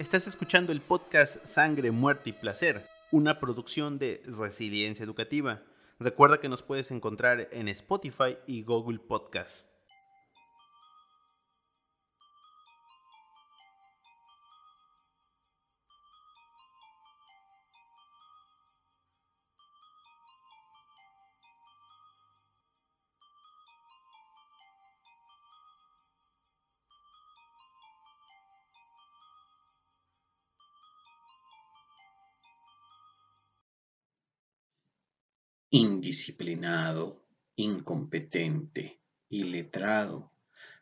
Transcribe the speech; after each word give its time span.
Estás 0.00 0.26
escuchando 0.26 0.72
el 0.72 0.80
podcast 0.80 1.44
Sangre, 1.44 1.90
Muerte 1.90 2.30
y 2.30 2.32
Placer, 2.32 2.88
una 3.10 3.38
producción 3.38 3.98
de 3.98 4.22
Resiliencia 4.24 5.04
Educativa. 5.04 5.60
Recuerda 5.98 6.40
que 6.40 6.48
nos 6.48 6.62
puedes 6.62 6.90
encontrar 6.90 7.48
en 7.52 7.68
Spotify 7.68 8.38
y 8.46 8.62
Google 8.62 8.98
Podcast. 8.98 9.69
Indisciplinado, 36.20 37.24
incompetente, 37.56 39.00
iletrado, 39.30 40.30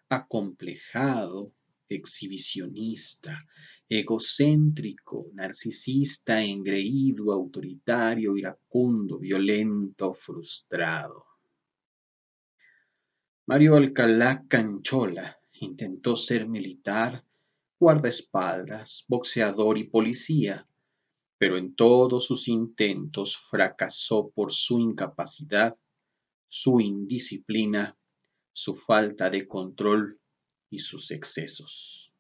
acomplejado, 0.09 1.55
exhibicionista, 1.89 3.47
egocéntrico, 3.89 5.31
narcisista, 5.35 6.43
engreído, 6.43 7.33
autoritario, 7.33 8.37
iracundo, 8.37 9.21
violento, 9.21 10.13
frustrado. 10.13 11.25
Mario 13.47 13.77
Alcalá 13.77 14.45
Canchola 14.49 15.39
intentó 15.61 16.17
ser 16.17 16.49
militar, 16.49 17.25
guardaespaldas, 17.79 19.05
boxeador 19.07 19.79
y 19.79 19.85
policía, 19.85 20.68
pero 21.39 21.57
en 21.57 21.75
todos 21.75 22.27
sus 22.27 22.49
intentos 22.49 23.37
fracasó 23.37 24.31
por 24.31 24.53
su 24.53 24.81
incapacidad, 24.81 25.79
su 26.49 26.81
indisciplina, 26.81 27.97
su 28.53 28.75
falta 28.75 29.31
de 29.31 29.47
control 29.47 30.21
y 30.69 30.81
sus 30.81 31.13
excesos. 31.13 32.13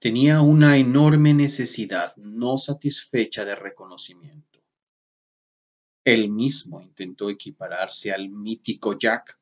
Tenía 0.00 0.40
una 0.40 0.78
enorme 0.78 1.32
necesidad 1.32 2.16
no 2.16 2.58
satisfecha 2.58 3.44
de 3.44 3.54
reconocimiento. 3.54 4.50
Él 6.04 6.30
mismo 6.30 6.80
intentó 6.80 7.28
equipararse 7.28 8.10
al 8.10 8.30
mítico 8.30 8.98
Jack, 8.98 9.38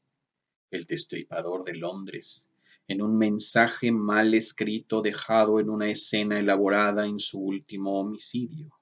el 0.71 0.85
destripador 0.85 1.65
de 1.65 1.75
Londres, 1.75 2.51
en 2.89 3.01
un 3.03 3.17
mensaje 3.19 3.93
mal 3.93 4.33
escrito 4.33 5.03
dejado 5.03 5.61
en 5.61 5.69
una 5.69 5.91
escena 5.91 6.41
elaborada 6.41 7.07
en 7.07 7.21
su 7.21 7.39
último 7.39 8.01
homicidio. 8.01 8.73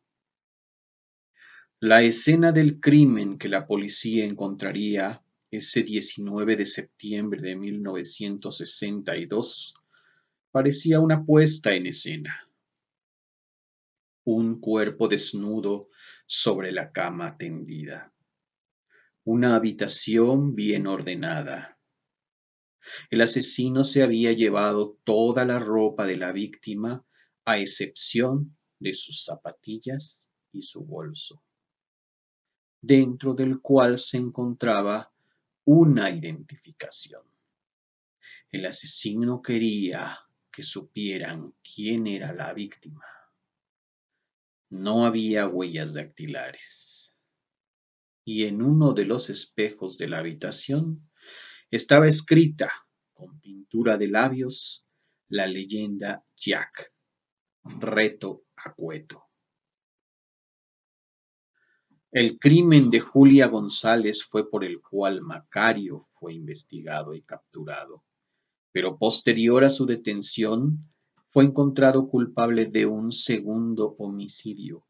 La 1.80 2.02
escena 2.02 2.52
del 2.52 2.78
crimen 2.80 3.36
que 3.36 3.48
la 3.48 3.66
policía 3.66 4.24
encontraría 4.24 5.24
ese 5.50 5.82
19 5.82 6.54
de 6.56 6.66
septiembre 6.66 7.42
de 7.42 7.56
1962 7.56 9.74
parecía 10.52 11.00
una 11.00 11.24
puesta 11.24 11.74
en 11.74 11.86
escena. 11.86 12.48
Un 14.24 14.60
cuerpo 14.60 15.08
desnudo 15.08 15.90
sobre 16.26 16.70
la 16.72 16.92
cama 16.92 17.36
tendida. 17.36 18.12
Una 19.24 19.56
habitación 19.56 20.54
bien 20.54 20.86
ordenada 20.86 21.75
el 23.10 23.20
asesino 23.20 23.84
se 23.84 24.02
había 24.02 24.32
llevado 24.32 24.98
toda 25.04 25.44
la 25.44 25.58
ropa 25.58 26.06
de 26.06 26.16
la 26.16 26.32
víctima, 26.32 27.04
a 27.44 27.58
excepción 27.58 28.56
de 28.78 28.94
sus 28.94 29.24
zapatillas 29.24 30.30
y 30.52 30.62
su 30.62 30.84
bolso, 30.84 31.42
dentro 32.80 33.34
del 33.34 33.60
cual 33.60 33.98
se 33.98 34.18
encontraba 34.18 35.12
una 35.64 36.10
identificación. 36.10 37.22
El 38.50 38.66
asesino 38.66 39.42
quería 39.42 40.20
que 40.50 40.62
supieran 40.62 41.54
quién 41.62 42.06
era 42.06 42.32
la 42.32 42.52
víctima. 42.54 43.04
No 44.70 45.04
había 45.04 45.46
huellas 45.46 45.94
dactilares. 45.94 47.18
Y 48.24 48.44
en 48.44 48.62
uno 48.62 48.92
de 48.92 49.04
los 49.04 49.30
espejos 49.30 49.98
de 49.98 50.08
la 50.08 50.18
habitación 50.18 51.05
estaba 51.70 52.06
escrita 52.06 52.70
con 53.12 53.40
pintura 53.40 53.98
de 53.98 54.08
labios 54.08 54.86
la 55.28 55.46
leyenda 55.46 56.24
Jack, 56.36 56.92
reto 57.64 58.44
a 58.56 58.72
cueto. 58.72 59.24
El 62.12 62.38
crimen 62.38 62.88
de 62.90 63.00
Julia 63.00 63.48
González 63.48 64.24
fue 64.24 64.48
por 64.48 64.64
el 64.64 64.80
cual 64.80 65.22
Macario 65.22 66.08
fue 66.12 66.34
investigado 66.34 67.14
y 67.14 67.22
capturado, 67.22 68.04
pero 68.70 68.96
posterior 68.96 69.64
a 69.64 69.70
su 69.70 69.86
detención 69.86 70.92
fue 71.30 71.44
encontrado 71.44 72.08
culpable 72.08 72.66
de 72.66 72.86
un 72.86 73.10
segundo 73.10 73.96
homicidio, 73.98 74.86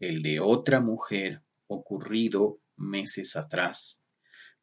el 0.00 0.22
de 0.22 0.40
otra 0.40 0.80
mujer 0.80 1.42
ocurrido 1.68 2.60
meses 2.76 3.36
atrás 3.36 4.02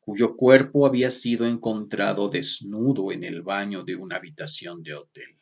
cuyo 0.06 0.36
cuerpo 0.36 0.86
había 0.86 1.12
sido 1.12 1.46
encontrado 1.46 2.28
desnudo 2.28 3.14
en 3.14 3.24
el 3.24 3.42
baño 3.42 3.84
de 3.84 3.96
una 3.96 4.18
habitación 4.18 4.84
de 4.84 4.96
hotel. 4.96 5.38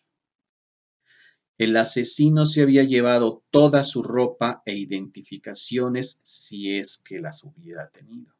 El 1.57 1.75
asesino 1.77 2.45
se 2.45 2.61
había 2.61 2.83
llevado 2.83 3.43
toda 3.49 3.83
su 3.83 4.03
ropa 4.03 4.61
e 4.65 4.75
identificaciones 4.75 6.19
si 6.23 6.75
es 6.77 6.99
que 6.99 7.19
las 7.19 7.43
hubiera 7.43 7.89
tenido. 7.89 8.35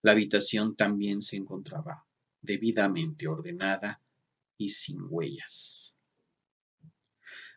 La 0.00 0.12
habitación 0.12 0.74
también 0.74 1.20
se 1.20 1.36
encontraba 1.36 2.06
debidamente 2.40 3.28
ordenada 3.28 4.00
y 4.56 4.70
sin 4.70 5.00
huellas. 5.08 5.96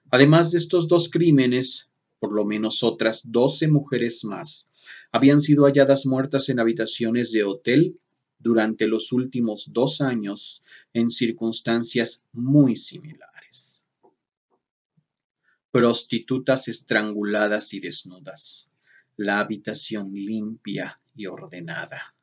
Además 0.09 0.51
de 0.51 0.57
estos 0.57 0.89
dos 0.89 1.09
crímenes, 1.09 1.91
por 2.19 2.33
lo 2.33 2.43
menos 2.43 2.83
otras 2.83 3.21
doce 3.23 3.69
mujeres 3.69 4.25
más 4.25 4.71
habían 5.11 5.41
sido 5.41 5.65
halladas 5.65 6.05
muertas 6.05 6.49
en 6.49 6.59
habitaciones 6.59 7.31
de 7.31 7.43
hotel 7.43 7.99
durante 8.39 8.87
los 8.87 9.11
últimos 9.11 9.71
dos 9.73 10.01
años 10.01 10.63
en 10.93 11.09
circunstancias 11.09 12.23
muy 12.31 12.75
similares. 12.75 13.85
Prostitutas 15.71 16.67
estranguladas 16.67 17.73
y 17.73 17.79
desnudas, 17.79 18.71
la 19.17 19.39
habitación 19.39 20.13
limpia 20.13 20.99
y 21.15 21.27
ordenada. 21.27 22.15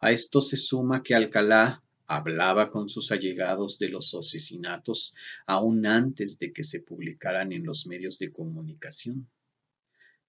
A 0.00 0.12
esto 0.12 0.40
se 0.40 0.56
suma 0.56 1.02
que 1.02 1.14
Alcalá 1.14 1.82
hablaba 2.06 2.70
con 2.70 2.88
sus 2.88 3.10
allegados 3.10 3.78
de 3.78 3.88
los 3.88 4.14
asesinatos 4.14 5.14
aún 5.46 5.86
antes 5.86 6.38
de 6.38 6.52
que 6.52 6.62
se 6.62 6.80
publicaran 6.80 7.52
en 7.52 7.64
los 7.64 7.86
medios 7.86 8.18
de 8.18 8.30
comunicación 8.30 9.28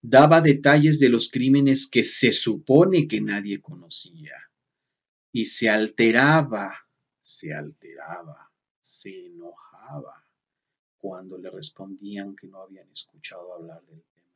daba 0.10 0.40
detalles 0.40 1.00
de 1.00 1.10
los 1.10 1.30
crímenes 1.30 1.86
que 1.86 2.02
se 2.02 2.32
supone 2.32 3.10
que 3.10 3.20
nadie 3.20 3.62
conocía. 3.62 4.36
Y 5.34 5.46
se 5.46 5.70
alteraba, 5.70 6.74
se 7.20 7.54
alteraba, 7.54 8.50
se 8.80 9.26
enojaba 9.26 10.26
cuando 10.98 11.38
le 11.38 11.52
respondían 11.52 12.38
que 12.38 12.48
no 12.48 12.62
habían 12.62 12.90
escuchado 12.90 13.54
hablar 13.54 13.84
del 13.86 14.02
tema. 14.16 14.34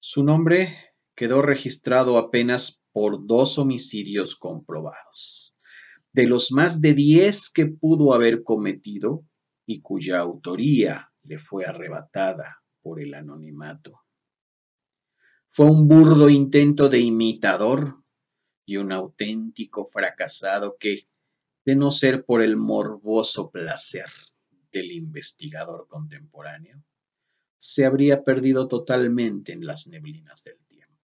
Su 0.00 0.24
nombre 0.24 0.76
quedó 1.14 1.40
registrado 1.40 2.18
apenas 2.18 2.82
por 2.90 3.24
dos 3.24 3.58
homicidios 3.58 4.34
comprobados, 4.34 5.56
de 6.12 6.26
los 6.26 6.50
más 6.50 6.80
de 6.80 6.94
diez 6.94 7.48
que 7.48 7.66
pudo 7.66 8.12
haber 8.12 8.42
cometido 8.42 9.24
y 9.66 9.82
cuya 9.82 10.18
autoría 10.18 11.12
le 11.22 11.38
fue 11.38 11.64
arrebatada 11.64 12.63
por 12.84 13.00
el 13.00 13.14
anonimato. 13.14 14.02
Fue 15.48 15.70
un 15.70 15.88
burdo 15.88 16.28
intento 16.28 16.90
de 16.90 16.98
imitador 17.00 18.04
y 18.66 18.76
un 18.76 18.92
auténtico 18.92 19.86
fracasado 19.86 20.76
que, 20.78 21.08
de 21.64 21.76
no 21.76 21.90
ser 21.90 22.26
por 22.26 22.42
el 22.42 22.58
morboso 22.58 23.50
placer 23.50 24.04
del 24.70 24.92
investigador 24.92 25.88
contemporáneo, 25.88 26.84
se 27.56 27.86
habría 27.86 28.22
perdido 28.22 28.68
totalmente 28.68 29.52
en 29.52 29.64
las 29.64 29.86
neblinas 29.86 30.44
del 30.44 30.58
tiempo. 30.66 31.00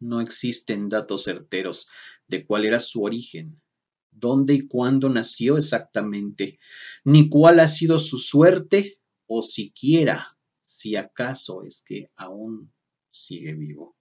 No 0.00 0.20
existen 0.20 0.90
datos 0.90 1.24
certeros 1.24 1.88
de 2.26 2.44
cuál 2.44 2.66
era 2.66 2.78
su 2.78 3.04
origen, 3.04 3.62
dónde 4.10 4.52
y 4.52 4.66
cuándo 4.66 5.08
nació 5.08 5.56
exactamente, 5.56 6.58
ni 7.04 7.30
cuál 7.30 7.60
ha 7.60 7.68
sido 7.68 7.98
su 7.98 8.18
suerte 8.18 8.97
o 9.28 9.42
siquiera 9.42 10.36
si 10.60 10.96
acaso 10.96 11.62
es 11.62 11.82
que 11.86 12.10
aún 12.16 12.72
sigue 13.08 13.54
vivo. 13.54 13.96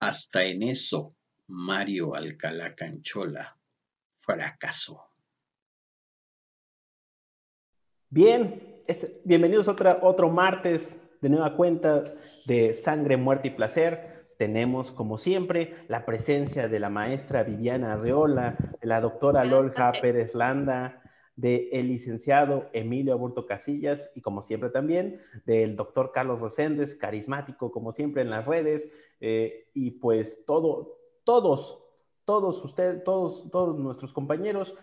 Hasta 0.00 0.44
en 0.44 0.62
eso, 0.62 1.16
Mario 1.48 2.14
Alcalá 2.14 2.74
Canchola 2.74 3.58
fracasó. 4.20 5.02
Bien, 8.08 8.82
bienvenidos 9.24 9.68
a 9.68 9.72
otra, 9.72 9.98
otro 10.02 10.30
martes 10.30 10.96
de 11.20 11.28
nueva 11.28 11.56
cuenta 11.56 12.14
de 12.46 12.74
Sangre, 12.74 13.16
Muerte 13.16 13.48
y 13.48 13.50
Placer. 13.50 14.26
Tenemos, 14.38 14.90
como 14.92 15.18
siempre, 15.18 15.84
la 15.88 16.04
presencia 16.04 16.68
de 16.68 16.80
la 16.80 16.90
maestra 16.90 17.42
Viviana 17.42 17.94
Arreola, 17.94 18.56
de 18.80 18.86
la 18.86 19.00
doctora 19.00 19.44
Lolja 19.44 19.92
Pérez 20.00 20.34
Landa, 20.34 21.03
del 21.36 21.88
licenciado 21.88 22.68
Emilio 22.72 23.12
Aburto 23.12 23.46
Casillas 23.46 24.10
y 24.14 24.20
como 24.20 24.42
siempre 24.42 24.70
también 24.70 25.20
del 25.46 25.74
doctor 25.74 26.12
Carlos 26.12 26.40
Reséndez, 26.40 26.94
carismático 26.94 27.72
como 27.72 27.92
siempre 27.92 28.22
en 28.22 28.30
las 28.30 28.46
redes 28.46 28.88
eh, 29.20 29.68
y 29.74 29.92
pues 29.92 30.44
todo, 30.44 30.98
todos, 31.24 31.82
todos 32.24 32.64
ustedes, 32.64 33.02
todos, 33.02 33.50
todos 33.50 33.78
nuestros 33.78 34.12
compañeros, 34.12 34.74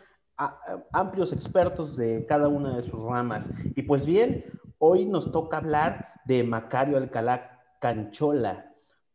amplios 0.91 1.33
expertos 1.33 1.95
de 1.95 2.25
cada 2.25 2.47
una 2.47 2.77
de 2.77 2.83
sus 2.83 3.01
ramas. 3.03 3.49
Y 3.75 3.83
pues 3.83 4.05
bien, 4.05 4.45
hoy 4.79 5.05
nos 5.05 5.31
toca 5.31 5.57
hablar 5.57 6.13
de 6.25 6.43
Macario 6.43 6.97
Alcalá 6.97 7.59
Canchola, 7.79 8.73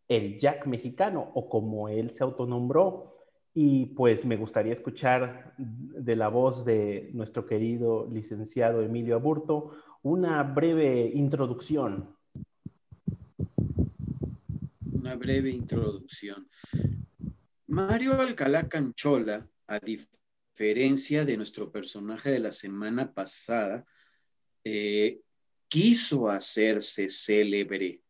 el 0.08 0.38
Jack 0.38 0.66
mexicano 0.66 1.30
o 1.34 1.48
como 1.48 1.88
él 1.88 2.10
se 2.10 2.22
autonombró. 2.22 3.15
Y 3.58 3.86
pues 3.86 4.22
me 4.26 4.36
gustaría 4.36 4.74
escuchar 4.74 5.54
de 5.56 6.14
la 6.14 6.28
voz 6.28 6.62
de 6.66 7.08
nuestro 7.14 7.46
querido 7.46 8.06
licenciado 8.12 8.82
Emilio 8.82 9.14
Aburto 9.14 9.72
una 10.02 10.42
breve 10.42 11.10
introducción. 11.14 12.14
Una 14.92 15.14
breve 15.14 15.48
introducción. 15.48 16.50
Mario 17.68 18.20
Alcalá 18.20 18.68
Canchola, 18.68 19.48
a 19.68 19.80
diferencia 19.80 21.24
de 21.24 21.38
nuestro 21.38 21.72
personaje 21.72 22.30
de 22.30 22.40
la 22.40 22.52
semana 22.52 23.10
pasada, 23.14 23.86
eh, 24.64 25.22
quiso 25.66 26.28
hacerse 26.28 27.08
célebre 27.08 28.02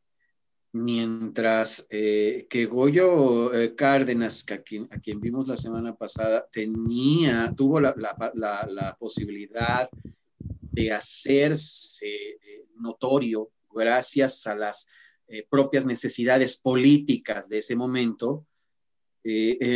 mientras 0.76 1.86
eh, 1.90 2.46
que 2.48 2.66
Goyo 2.66 3.52
eh, 3.54 3.74
Cárdenas, 3.74 4.44
a, 4.50 4.58
quien, 4.58 5.20
vimos 5.20 5.48
la 5.48 5.56
semana 5.56 5.94
pasada, 5.94 6.46
tenía, 6.52 7.52
tuvo 7.56 7.80
la, 7.80 8.96
posibilidad 8.98 9.88
de 10.72 10.92
hacerse 10.92 12.06
eh, 12.06 12.66
notorio 12.76 13.50
gracias 13.72 14.46
a 14.46 14.54
las 14.54 14.88
propias 15.50 15.84
necesidades 15.84 16.56
políticas 16.56 17.48
de 17.48 17.58
ese 17.58 17.74
momento, 17.74 18.46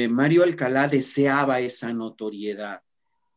Mario 0.08 0.44
Alcalá 0.44 0.86
deseaba 0.86 1.58
esa 1.58 1.92
notoriedad. 1.92 2.80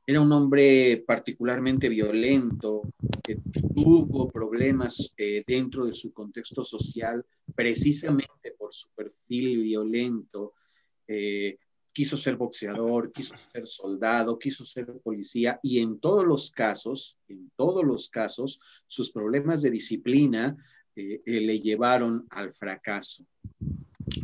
Era 0.05 0.19
un 0.19 0.31
hombre 0.33 1.03
particularmente 1.07 1.87
violento, 1.87 2.81
que 3.23 3.39
tuvo 3.73 4.29
problemas 4.29 5.13
eh, 5.17 5.43
dentro 5.47 5.85
de 5.85 5.93
su 5.93 6.11
contexto 6.11 6.63
social 6.63 7.25
precisamente 7.55 8.51
por 8.57 8.73
su 8.73 8.89
perfil 8.89 9.63
violento. 9.63 10.53
Eh, 11.07 11.57
quiso 11.93 12.17
ser 12.17 12.35
boxeador, 12.35 13.13
quiso 13.13 13.37
ser 13.37 13.65
soldado, 13.65 14.37
quiso 14.37 14.65
ser 14.65 14.87
policía 15.01 15.59
y 15.63 15.79
en 15.79 15.99
todos 15.99 16.25
los 16.25 16.51
casos, 16.51 17.17
en 17.27 17.51
todos 17.55 17.85
los 17.85 18.09
casos, 18.09 18.59
sus 18.87 19.11
problemas 19.11 19.61
de 19.61 19.71
disciplina 19.71 20.57
eh, 20.95 21.21
le 21.25 21.59
llevaron 21.59 22.25
al 22.29 22.53
fracaso. 22.53 23.25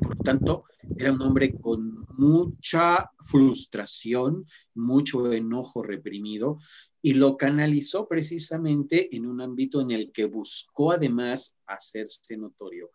Por 0.01 0.17
tanto, 0.17 0.65
era 0.97 1.13
un 1.13 1.21
hombre 1.21 1.55
con 1.55 2.05
mucha 2.17 3.09
frustración, 3.19 4.45
mucho 4.75 5.31
enojo 5.31 5.81
reprimido 5.81 6.59
y 7.01 7.13
lo 7.13 7.37
canalizó 7.37 8.07
precisamente 8.07 9.15
en 9.15 9.25
un 9.25 9.39
ámbito 9.39 9.81
en 9.81 9.91
el 9.91 10.11
que 10.11 10.25
buscó 10.25 10.91
además 10.91 11.57
hacerse 11.65 12.35
notorio. 12.35 12.91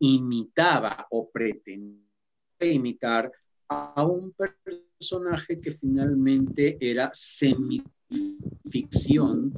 Imitaba 0.00 1.06
o 1.10 1.30
pretendía 1.30 2.02
imitar 2.60 3.30
a 3.68 4.04
un 4.04 4.32
personaje 4.32 5.60
que 5.60 5.70
finalmente 5.70 6.76
era 6.80 7.10
semificción, 7.14 9.52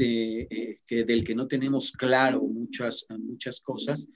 eh, 0.00 0.80
que 0.86 1.04
del 1.04 1.24
que 1.24 1.34
no 1.34 1.46
tenemos 1.46 1.92
claro 1.92 2.42
muchas, 2.42 3.06
muchas 3.18 3.60
cosas, 3.60 4.08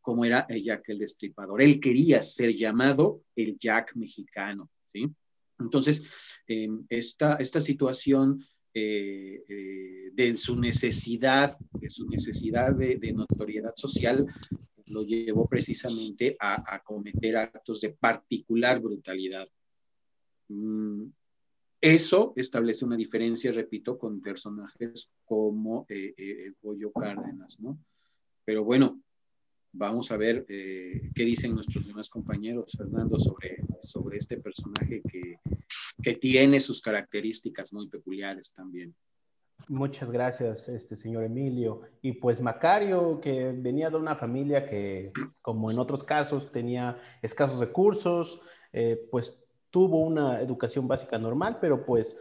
como 0.00 0.24
era 0.24 0.46
Jack 0.48 0.88
el 0.88 0.98
Destripador. 0.98 1.62
Él 1.62 1.80
quería 1.80 2.22
ser 2.22 2.54
llamado 2.54 3.22
el 3.36 3.58
Jack 3.58 3.94
mexicano, 3.96 4.70
¿sí? 4.92 5.06
Entonces, 5.60 6.02
em, 6.46 6.84
esta, 6.88 7.36
esta, 7.36 7.60
situación 7.60 8.44
eh, 8.72 9.44
eh, 9.48 10.10
de 10.12 10.36
su 10.36 10.58
necesidad, 10.58 11.58
de 11.72 11.90
su 11.90 12.08
necesidad 12.08 12.74
de, 12.74 13.12
notoriedad 13.12 13.74
social, 13.76 14.26
lo 14.86 15.02
llevó 15.02 15.46
precisamente 15.46 16.36
a, 16.40 16.82
cometer 16.82 17.36
actos 17.36 17.80
de 17.80 17.90
particular 17.90 18.80
brutalidad. 18.80 19.48
Mm, 20.48 21.04
eso 21.80 22.32
establece 22.36 22.84
una 22.84 22.96
diferencia, 22.96 23.52
repito, 23.52 23.98
con 23.98 24.20
personajes 24.20 25.10
como 25.24 25.86
eh, 25.88 26.52
Goyo 26.60 26.90
Cárdenas, 26.92 27.58
¿no? 27.60 27.78
Pero 28.44 28.64
bueno, 28.64 29.00
vamos 29.72 30.10
a 30.10 30.16
ver 30.16 30.44
eh, 30.48 31.10
qué 31.14 31.24
dicen 31.24 31.54
nuestros 31.54 31.86
demás 31.86 32.08
compañeros, 32.08 32.72
Fernando, 32.76 33.18
sobre, 33.18 33.58
sobre 33.82 34.18
este 34.18 34.38
personaje 34.38 35.02
que, 35.10 35.38
que, 36.02 36.14
tiene 36.14 36.60
sus 36.60 36.80
características 36.80 37.72
muy 37.72 37.88
peculiares 37.88 38.52
también. 38.52 38.94
Muchas 39.68 40.10
gracias, 40.10 40.68
este 40.68 40.96
señor 40.96 41.24
Emilio. 41.24 41.82
Y 42.02 42.12
pues 42.12 42.40
Macario, 42.40 43.20
que 43.20 43.52
venía 43.56 43.90
de 43.90 43.96
una 43.96 44.16
familia 44.16 44.68
que, 44.68 45.12
como 45.42 45.70
en 45.70 45.78
otros 45.78 46.02
casos, 46.04 46.50
tenía 46.50 46.98
escasos 47.22 47.60
recursos, 47.60 48.40
eh, 48.72 49.06
pues 49.10 49.36
tuvo 49.70 50.00
una 50.00 50.40
educación 50.40 50.88
básica 50.88 51.18
normal, 51.18 51.58
pero 51.60 51.84
pues 51.84 52.16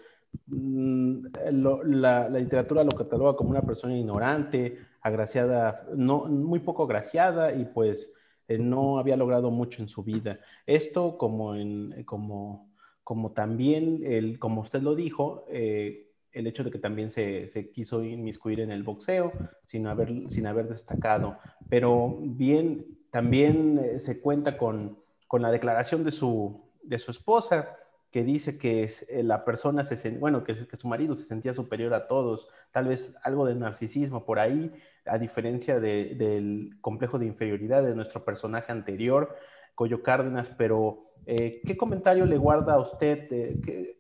mm, 0.48 1.26
la, 1.52 2.30
la, 2.30 2.40
literatura 2.40 2.84
lo 2.84 2.92
cataloga 2.92 3.36
como 3.36 3.50
una 3.50 3.62
persona 3.62 3.98
ignorante, 3.98 4.78
agraciada, 5.02 5.86
no, 5.96 6.26
muy 6.26 6.60
poco 6.60 6.84
agraciada 6.84 7.54
y 7.54 7.66
pues 7.66 8.12
eh, 8.48 8.58
no 8.58 9.00
había 9.00 9.16
logrado 9.18 9.52
mucho 9.52 9.82
en 9.82 9.90
su 9.90 10.04
vida. 10.04 10.40
Esto 10.66 11.18
como, 11.18 11.56
en, 11.56 12.04
como, 12.04 12.72
como 13.04 13.32
también, 13.32 14.02
el, 14.04 14.40
como 14.40 14.62
usted 14.62 14.82
lo 14.82 14.96
dijo, 14.96 15.46
eh, 15.50 16.08
el 16.32 16.48
hecho 16.48 16.64
de 16.64 16.72
que 16.72 16.80
también 16.80 17.10
se, 17.10 17.48
se, 17.48 17.72
quiso 17.72 18.04
inmiscuir 18.04 18.60
en 18.60 18.72
el 18.72 18.84
boxeo 18.84 19.32
sin 19.66 19.88
haber, 19.88 20.12
sin 20.30 20.48
haber 20.48 20.68
destacado. 20.68 21.38
Pero 21.70 22.18
bien, 22.22 22.86
también 23.12 23.80
eh, 23.80 24.00
se 24.00 24.20
cuenta 24.20 24.58
con, 24.58 25.00
con 25.28 25.42
la 25.42 25.52
declaración 25.52 26.04
de 26.04 26.12
su, 26.12 26.62
de 26.84 27.00
su 27.00 27.12
esposa, 27.12 27.76
que 28.12 28.24
dice 28.24 28.58
que 28.58 28.92
la 29.24 29.46
persona, 29.46 29.84
se, 29.84 30.10
bueno, 30.12 30.44
que, 30.44 30.56
su 30.56 30.88
marido 30.88 31.16
se 31.16 31.26
sentía 31.26 31.54
superior 31.54 31.94
a 31.94 32.08
todos, 32.08 32.48
tal 32.72 32.88
vez 32.88 33.16
algo 33.24 33.46
de 33.46 33.56
narcisismo 33.56 34.26
por 34.26 34.40
ahí, 34.40 34.72
a 35.06 35.18
diferencia 35.18 35.80
del 35.80 36.78
complejo 36.82 37.20
de 37.20 37.28
inferioridad 37.28 37.84
de 37.84 37.96
nuestro 37.96 38.26
personaje 38.26 38.72
anterior, 38.72 39.36
Coyo 39.76 40.02
Cárdenas, 40.04 40.52
pero 40.58 41.10
eh, 41.26 41.62
¿qué 41.66 41.78
comentario 41.78 42.26
le 42.26 42.38
guarda 42.38 42.74
a 42.74 42.80
usted, 42.80 43.28
eh, 43.32 43.98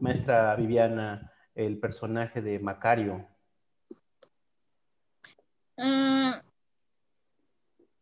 maestra 0.00 0.54
Viviana, 0.56 1.32
el 1.54 1.78
personaje 1.78 2.42
de 2.42 2.58
Macario? 2.58 3.26
Mm, 5.76 6.32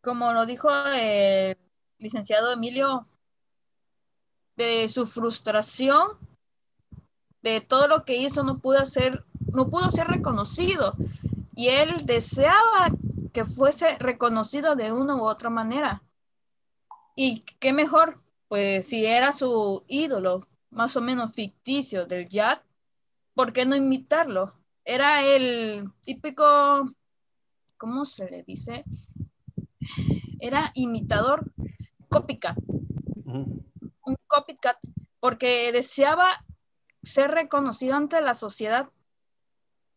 como 0.01 0.33
lo 0.33 0.47
dijo 0.47 0.69
el 0.95 1.57
licenciado 1.99 2.53
Emilio, 2.53 3.07
de 4.59 4.89
su 4.89 5.07
frustración, 5.07 6.19
de 7.43 7.61
todo 7.61 7.87
lo 7.87 8.05
que 8.05 8.17
hizo, 8.17 8.43
no 8.43 8.59
pudo 8.59 8.85
ser, 8.85 9.25
no 9.53 9.71
pudo 9.71 9.91
ser 9.93 10.09
reconocido 10.09 10.95
y 11.55 11.69
él 11.69 11.95
deseaba 12.05 12.91
que 13.33 13.45
fuese 13.45 13.97
reconocido 13.99 14.75
de 14.75 14.93
una 14.93 15.15
u 15.15 15.23
otra 15.23 15.49
manera. 15.49 16.03
Y 17.15 17.41
qué 17.61 17.73
mejor, 17.73 18.21
pues 18.49 18.87
si 18.87 19.07
era 19.07 19.31
su 19.31 19.85
ídolo, 19.87 20.49
más 20.71 20.97
o 20.97 21.01
menos 21.01 21.33
ficticio 21.35 22.07
del 22.07 22.29
Jack, 22.29 22.65
¿por 23.35 23.53
qué 23.53 23.65
no 23.65 23.77
imitarlo? 23.77 24.55
Era 24.85 25.23
el 25.23 25.89
típico, 26.03 26.45
¿cómo 27.77 28.05
se 28.05 28.29
le 28.29 28.43
dice? 28.43 28.85
Era 30.41 30.73
imitador 30.75 31.45
copycat. 32.09 32.57
Un 34.09 34.17
copycat, 34.27 34.79
porque 35.21 35.71
deseaba 35.73 36.45
ser 37.03 37.31
reconocido 37.31 37.97
ante 37.97 38.21
la 38.21 38.35
sociedad 38.35 38.91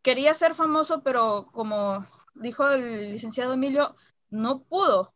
quería 0.01 0.34
ser 0.34 0.53
famoso, 0.53 1.03
pero 1.03 1.50
como 1.51 2.06
dijo 2.36 2.68
el 2.70 3.12
licenciado 3.12 3.53
Emilio, 3.53 3.96
no 4.30 4.63
pudo, 4.63 5.13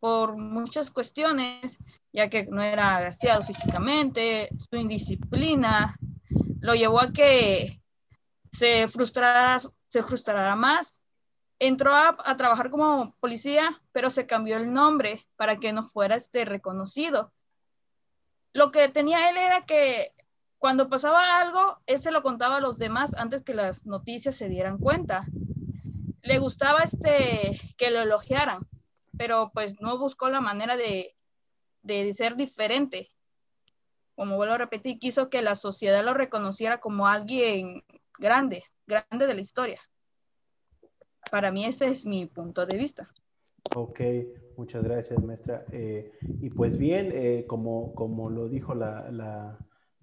por 0.00 0.36
muchas 0.36 0.90
cuestiones, 0.90 1.78
ya 2.12 2.28
que 2.28 2.46
no 2.46 2.62
era 2.62 2.96
agraciado 2.96 3.42
físicamente, 3.42 4.50
su 4.58 4.76
indisciplina 4.76 5.96
lo 6.60 6.74
llevó 6.74 7.00
a 7.00 7.12
que 7.12 7.80
se 8.52 8.88
frustrara, 8.88 9.58
se 9.88 10.02
frustrara 10.02 10.54
más. 10.56 11.00
Entró 11.58 11.94
a, 11.94 12.16
a, 12.24 12.36
trabajar 12.36 12.68
como 12.68 13.14
policía, 13.20 13.80
pero 13.92 14.10
se 14.10 14.26
cambió 14.26 14.56
el 14.56 14.72
nombre 14.72 15.26
para 15.36 15.56
que 15.56 15.72
no 15.72 15.84
fuera 15.84 16.16
este 16.16 16.44
reconocido. 16.44 17.32
Lo 18.54 18.70
que 18.70 18.88
tenía 18.88 19.28
él 19.30 19.36
era 19.36 19.66
que 19.66 20.14
cuando 20.58 20.88
pasaba 20.88 21.40
algo, 21.40 21.78
él 21.86 22.00
se 22.00 22.12
lo 22.12 22.22
contaba 22.22 22.56
a 22.56 22.60
los 22.60 22.78
demás 22.78 23.12
antes 23.14 23.42
que 23.42 23.52
las 23.52 23.84
noticias 23.84 24.36
se 24.36 24.48
dieran 24.48 24.78
cuenta. 24.78 25.26
Le 26.22 26.38
gustaba 26.38 26.84
este 26.84 27.60
que 27.76 27.90
lo 27.90 28.00
elogiaran, 28.00 28.66
pero 29.18 29.50
pues 29.52 29.80
no 29.80 29.98
buscó 29.98 30.28
la 30.28 30.40
manera 30.40 30.76
de, 30.76 31.16
de 31.82 32.14
ser 32.14 32.36
diferente. 32.36 33.10
Como 34.14 34.36
vuelvo 34.36 34.54
a 34.54 34.58
repetir, 34.58 35.00
quiso 35.00 35.28
que 35.28 35.42
la 35.42 35.56
sociedad 35.56 36.04
lo 36.04 36.14
reconociera 36.14 36.78
como 36.78 37.08
alguien 37.08 37.84
grande, 38.20 38.62
grande 38.86 39.26
de 39.26 39.34
la 39.34 39.40
historia. 39.40 39.82
Para 41.28 41.50
mí 41.50 41.64
ese 41.64 41.88
es 41.88 42.06
mi 42.06 42.24
punto 42.26 42.66
de 42.66 42.78
vista. 42.78 43.12
Ok, 43.76 44.00
muchas 44.56 44.84
gracias, 44.84 45.22
maestra. 45.22 45.64
Eh, 45.72 46.12
y 46.40 46.50
pues 46.50 46.78
bien, 46.78 47.10
eh, 47.12 47.44
como, 47.46 47.94
como 47.94 48.30
lo 48.30 48.48
dijo 48.48 48.74
la, 48.74 49.10
la, 49.10 49.58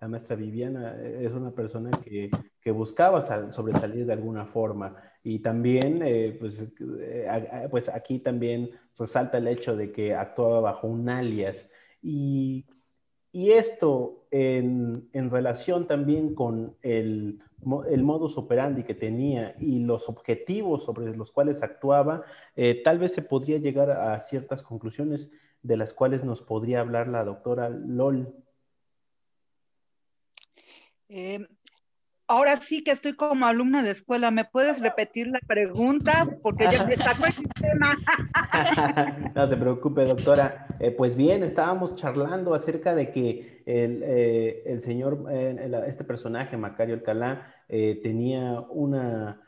maestra 0.08 0.36
Viviana, 0.36 0.96
eh, 1.00 1.26
es 1.26 1.32
una 1.32 1.52
persona 1.52 1.92
que, 2.04 2.30
que 2.62 2.72
buscaba 2.72 3.52
sobresalir 3.52 4.06
de 4.06 4.14
alguna 4.14 4.46
forma. 4.46 4.96
Y 5.24 5.40
también, 5.40 6.02
eh, 6.04 6.36
pues, 6.40 6.60
eh, 7.00 7.68
pues 7.70 7.90
aquí 7.90 8.20
también 8.20 8.72
resalta 8.98 9.38
el 9.38 9.48
hecho 9.48 9.76
de 9.76 9.92
que 9.92 10.16
actuaba 10.16 10.62
bajo 10.62 10.88
un 10.88 11.10
alias. 11.10 11.70
Y, 12.02 12.66
y 13.34 13.52
esto 13.52 14.26
en, 14.32 15.10
relación 15.14 15.88
también 15.88 16.36
con 16.36 16.76
el, 16.82 17.40
el, 17.90 18.04
modus 18.04 18.38
operandi 18.38 18.84
que 18.84 18.94
tenía 18.94 19.56
y 19.60 19.80
los 19.80 20.10
objetivos 20.10 20.84
sobre 20.84 21.16
los 21.16 21.32
cuales 21.32 21.64
actuaba, 21.64 22.24
eh, 22.56 22.82
tal 22.84 23.00
vez 23.00 23.14
se 23.14 23.22
podría 23.22 23.58
llegar 23.58 23.90
a 23.92 24.20
ciertas 24.20 24.64
conclusiones 24.64 25.32
de 25.64 25.78
las 25.78 25.94
cuales 25.94 26.24
nos 26.24 26.42
podría 26.42 26.82
hablar 26.82 27.08
la 27.08 27.24
doctora 27.24 27.70
Lol. 27.70 28.34
Eh, 31.08 31.46
ahora 32.32 32.56
sí 32.56 32.82
que 32.84 32.92
estoy 32.92 33.14
como 33.14 33.46
alumna 33.46 33.84
de 33.84 33.92
escuela. 33.92 34.32
¿Me 34.32 34.46
puedes 34.46 34.80
repetir 34.80 35.28
la 35.28 35.40
pregunta? 35.46 36.26
Porque 36.42 36.66
ya 36.72 36.86
me 36.86 36.96
sacó 36.96 37.26
el 37.26 37.34
sistema. 37.34 37.88
no 39.36 39.50
se 39.50 39.58
preocupe, 39.58 40.06
doctora. 40.06 40.68
Eh, 40.80 40.92
pues 40.92 41.16
bien, 41.16 41.44
estábamos 41.44 41.96
charlando 41.96 42.54
acerca 42.54 42.96
de 42.96 43.12
que 43.12 43.64
el, 43.66 44.02
eh, 44.04 44.64
el 44.66 44.82
señor, 44.82 45.26
eh, 45.30 45.70
este 45.88 46.06
personaje, 46.06 46.56
Macario 46.56 46.96
Alcalá, 46.96 47.54
tenía 47.68 48.62
una... 48.70 49.42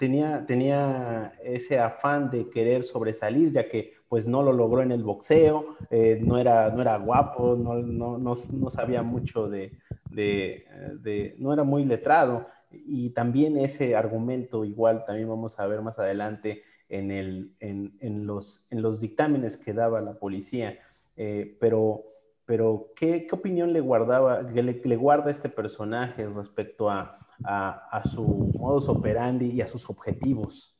Tenía, 0.00 0.44
tenía 0.48 1.32
ese 1.44 1.78
afán 1.78 2.28
de 2.28 2.50
querer 2.50 2.82
sobresalir, 2.82 3.52
ya 3.52 3.68
que 3.68 3.94
pues 4.08 4.26
no 4.26 4.42
lo 4.42 4.52
logró 4.52 4.82
en 4.82 4.90
el 4.90 5.04
boxeo, 5.04 5.76
no, 6.22 6.38
era, 6.38 6.70
no 6.70 6.82
era 6.82 6.98
guapo, 6.98 7.54
no, 7.54 7.74
no, 7.76 8.18
no, 8.18 8.36
no 8.50 8.70
sabía 8.72 9.04
mucho 9.04 9.48
de, 9.48 9.78
de, 10.10 10.66
de, 11.00 11.34
no 11.38 11.52
era 11.52 11.64
muy 11.64 11.84
letrado. 11.84 12.46
Y 12.70 13.10
también 13.10 13.56
ese 13.58 13.96
argumento 13.96 14.64
igual 14.64 15.04
también 15.04 15.28
vamos 15.28 15.58
a 15.58 15.66
ver 15.66 15.82
más 15.82 15.98
adelante 15.98 16.62
en, 16.88 17.10
el, 17.10 17.54
en, 17.60 17.96
en 18.00 18.26
los, 18.26 18.62
en 18.70 18.82
los 18.82 19.00
dictámenes 19.00 19.56
que 19.56 19.72
daba 19.72 20.00
la 20.00 20.14
policía. 20.14 20.78
Eh, 21.16 21.56
pero, 21.60 22.04
pero 22.44 22.92
¿qué, 22.96 23.26
¿qué, 23.26 23.34
opinión 23.34 23.72
le, 23.72 23.80
guardaba, 23.80 24.42
le, 24.42 24.62
le, 24.62 24.96
guarda 24.96 25.30
este 25.30 25.48
personaje 25.48 26.26
respecto 26.28 26.90
a, 26.90 27.18
a, 27.44 27.88
a 27.90 28.04
su 28.04 28.52
modus 28.58 28.88
operandi 28.88 29.50
y 29.50 29.60
a 29.60 29.68
sus 29.68 29.88
objetivos? 29.88 30.76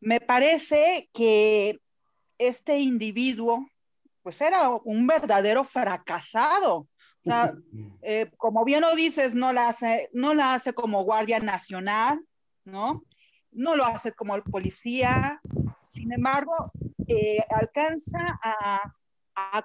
Me 0.00 0.20
parece 0.20 1.08
que 1.12 1.80
este 2.38 2.78
individuo, 2.78 3.66
pues 4.22 4.40
era 4.40 4.68
un 4.84 5.06
verdadero 5.06 5.64
fracasado. 5.64 6.86
Eh, 8.02 8.30
como 8.36 8.64
bien 8.64 8.82
lo 8.82 8.94
dices, 8.94 9.34
no 9.34 9.52
la 9.52 9.68
hace, 9.68 10.10
no 10.12 10.34
la 10.34 10.54
hace 10.54 10.72
como 10.72 11.04
guardia 11.04 11.40
nacional, 11.40 12.24
¿no? 12.64 13.04
No 13.50 13.76
lo 13.76 13.84
hace 13.84 14.12
como 14.12 14.40
policía. 14.42 15.40
Sin 15.88 16.12
embargo, 16.12 16.72
eh, 17.08 17.38
alcanza 17.50 18.38
a, 18.42 18.92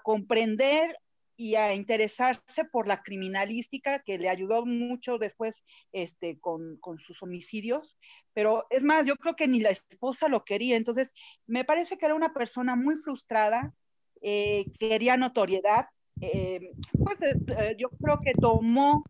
comprender 0.04 0.98
y 1.38 1.56
a 1.56 1.74
interesarse 1.74 2.66
por 2.66 2.88
la 2.88 3.02
criminalística 3.02 4.00
que 4.00 4.18
le 4.18 4.28
ayudó 4.28 4.66
mucho 4.66 5.18
después 5.18 5.64
este, 5.94 6.38
con, 6.40 6.78
con, 6.78 7.00
sus 7.00 7.24
homicidios. 7.24 7.98
Pero 8.34 8.66
es 8.70 8.84
más, 8.84 9.06
yo 9.06 9.16
creo 9.16 9.36
que 9.36 9.48
ni 9.48 9.62
la 9.62 9.70
esposa 9.70 10.28
lo 10.28 10.44
quería. 10.44 10.76
Entonces, 10.76 11.14
me 11.48 11.64
parece 11.64 11.98
que 11.98 12.06
era 12.06 12.16
una 12.16 12.34
persona 12.34 12.76
muy 12.76 12.96
frustrada, 12.98 13.74
eh, 14.22 14.66
quería 14.78 15.18
notoriedad, 15.18 15.88
eh, 16.22 16.72
pues 17.04 17.22
eh, 17.24 17.76
yo 17.78 17.90
creo 17.90 18.20
que 18.24 18.34
tomó 18.34 19.04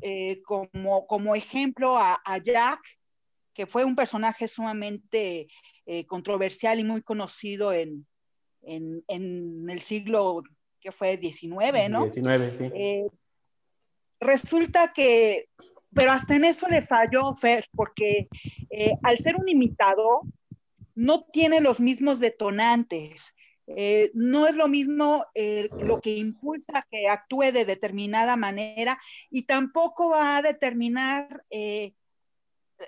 eh, 0.00 0.42
como, 0.42 1.06
como 1.06 1.34
ejemplo 1.34 1.96
a, 1.96 2.20
a, 2.24 2.38
Jack, 2.38 2.80
que 3.54 3.66
fue 3.66 3.84
un 3.84 3.96
personaje 3.96 4.48
sumamente 4.48 5.48
controversial 6.06 6.78
y 6.78 6.84
muy 6.84 7.02
conocido 7.02 7.72
en, 7.72 8.06
en, 8.62 9.02
en, 9.08 9.68
el 9.68 9.80
siglo 9.80 10.42
que 10.80 10.92
fue 10.92 11.16
19, 11.16 11.88
¿no? 11.88 12.04
19, 12.04 12.56
sí. 12.56 13.06
Resulta 14.20 14.92
que, 14.92 15.48
pero 15.92 16.12
hasta 16.12 16.36
en 16.36 16.44
eso 16.44 16.68
le 16.68 16.82
falló 16.82 17.34
Fer, 17.34 17.64
porque 17.72 18.28
al 19.02 19.18
ser 19.18 19.36
un 19.36 19.48
imitador, 19.48 20.20
no 20.94 21.24
tiene 21.24 21.60
los 21.60 21.80
mismos 21.80 22.20
detonantes. 22.20 23.34
Eh, 23.66 24.10
no 24.14 24.46
es 24.46 24.56
lo 24.56 24.68
mismo 24.68 25.24
eh, 25.34 25.68
lo 25.78 26.00
que 26.00 26.16
impulsa 26.16 26.86
que 26.90 27.08
actúe 27.08 27.52
de 27.52 27.64
determinada 27.64 28.36
manera 28.36 29.00
y 29.30 29.42
tampoco 29.42 30.10
va 30.10 30.38
a 30.38 30.42
determinar 30.42 31.44
eh, 31.50 31.94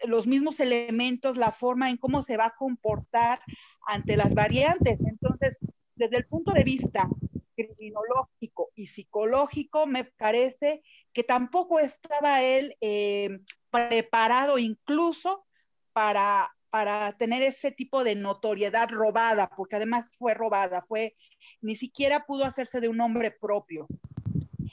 los 0.07 0.27
mismos 0.27 0.61
elementos, 0.61 1.37
la 1.37 1.53
forma 1.53 1.91
en 1.91 1.97
cómo 1.97 2.23
se 2.23 2.37
va 2.37 2.47
a 2.47 2.57
comportar 2.57 3.41
ante 3.87 4.17
las 4.17 4.35
variantes. 4.35 5.01
Entonces, 5.01 5.59
desde 5.95 6.17
el 6.17 6.27
punto 6.27 6.53
de 6.53 6.65
vista 6.65 7.09
criminológico 7.55 8.71
y 8.75 8.89
psicológico, 8.89 9.87
me 9.87 10.05
parece 10.05 10.83
que 11.13 11.23
tampoco 11.23 11.79
estaba 11.79 12.43
él 12.43 12.77
eh, 12.81 13.41
preparado 13.71 14.59
incluso 14.59 15.47
para 15.93 16.55
para 16.75 17.13
tener 17.13 17.41
ese 17.45 17.71
tipo 17.71 18.03
de 18.03 18.17
notoriedad 18.17 18.89
robada, 18.91 19.49
porque 19.57 19.77
además 19.77 20.11
fue 20.19 20.35
robada, 20.35 20.83
fue, 20.83 21.15
ni 21.61 21.77
siquiera 21.77 22.27
pudo 22.27 22.45
hacerse 22.45 22.81
de 22.81 22.89
un 22.89 22.97
nombre 22.97 23.31
propio. 23.31 23.87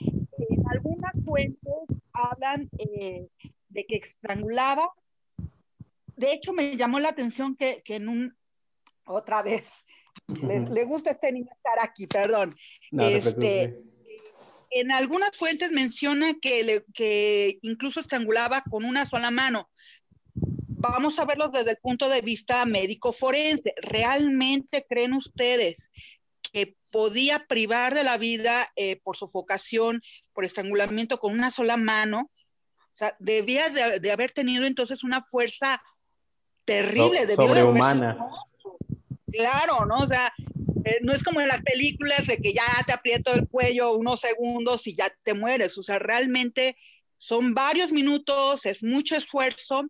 En 0.00 0.64
algunas 0.68 1.12
fuentes 1.24 1.72
hablan 2.12 2.68
eh, 2.76 3.28
de 3.68 3.86
que 3.86 3.98
estrangulaba. 3.98 4.90
De 6.16 6.32
hecho, 6.32 6.52
me 6.52 6.76
llamó 6.76 6.98
la 6.98 7.10
atención 7.10 7.54
que, 7.54 7.84
que 7.84 7.94
en 7.94 8.08
un, 8.08 8.36
otra 9.06 9.44
vez, 9.44 9.86
les, 10.42 10.68
le 10.70 10.82
gusta 10.82 11.10
a 11.10 11.12
este 11.12 11.30
niño 11.30 11.52
estar 11.54 11.78
aquí, 11.88 12.08
perdón. 12.08 12.50
No, 12.90 13.04
este, 13.04 13.80
en 14.70 14.90
algunas 14.90 15.36
fuentes 15.36 15.70
menciona 15.70 16.34
que, 16.42 16.64
le, 16.64 16.84
que 16.94 17.60
incluso 17.62 18.00
estrangulaba 18.00 18.64
con 18.68 18.84
una 18.84 19.06
sola 19.06 19.30
mano 19.30 19.68
vamos 20.90 21.18
a 21.18 21.24
verlo 21.24 21.48
desde 21.48 21.70
el 21.70 21.76
punto 21.78 22.08
de 22.08 22.20
vista 22.20 22.64
médico 22.66 23.12
forense. 23.12 23.74
¿Realmente 23.80 24.84
creen 24.88 25.14
ustedes 25.14 25.90
que 26.42 26.76
podía 26.90 27.46
privar 27.46 27.94
de 27.94 28.04
la 28.04 28.18
vida 28.18 28.70
eh, 28.76 29.00
por 29.02 29.16
sofocación, 29.16 30.02
por 30.32 30.44
estrangulamiento 30.44 31.18
con 31.18 31.32
una 31.32 31.50
sola 31.50 31.76
mano? 31.76 32.30
O 32.78 32.96
sea, 32.96 33.16
debía 33.18 33.68
de, 33.70 34.00
de 34.00 34.12
haber 34.12 34.32
tenido 34.32 34.66
entonces 34.66 35.02
una 35.02 35.22
fuerza 35.22 35.82
terrible. 36.64 37.26
So, 37.26 37.34
sobrehumana. 37.36 38.18
De 39.26 39.38
claro, 39.38 39.86
¿no? 39.86 39.96
O 40.04 40.06
sea, 40.06 40.32
eh, 40.84 40.98
no 41.02 41.12
es 41.12 41.22
como 41.22 41.40
en 41.40 41.48
las 41.48 41.62
películas 41.62 42.26
de 42.26 42.36
que 42.38 42.52
ya 42.52 42.64
te 42.86 42.92
aprieto 42.92 43.32
el 43.32 43.48
cuello 43.48 43.96
unos 43.96 44.20
segundos 44.20 44.86
y 44.86 44.94
ya 44.94 45.12
te 45.22 45.34
mueres. 45.34 45.78
O 45.78 45.82
sea, 45.82 45.98
realmente 45.98 46.76
son 47.22 47.54
varios 47.54 47.92
minutos, 47.92 48.66
es 48.66 48.82
mucho 48.82 49.14
esfuerzo. 49.14 49.84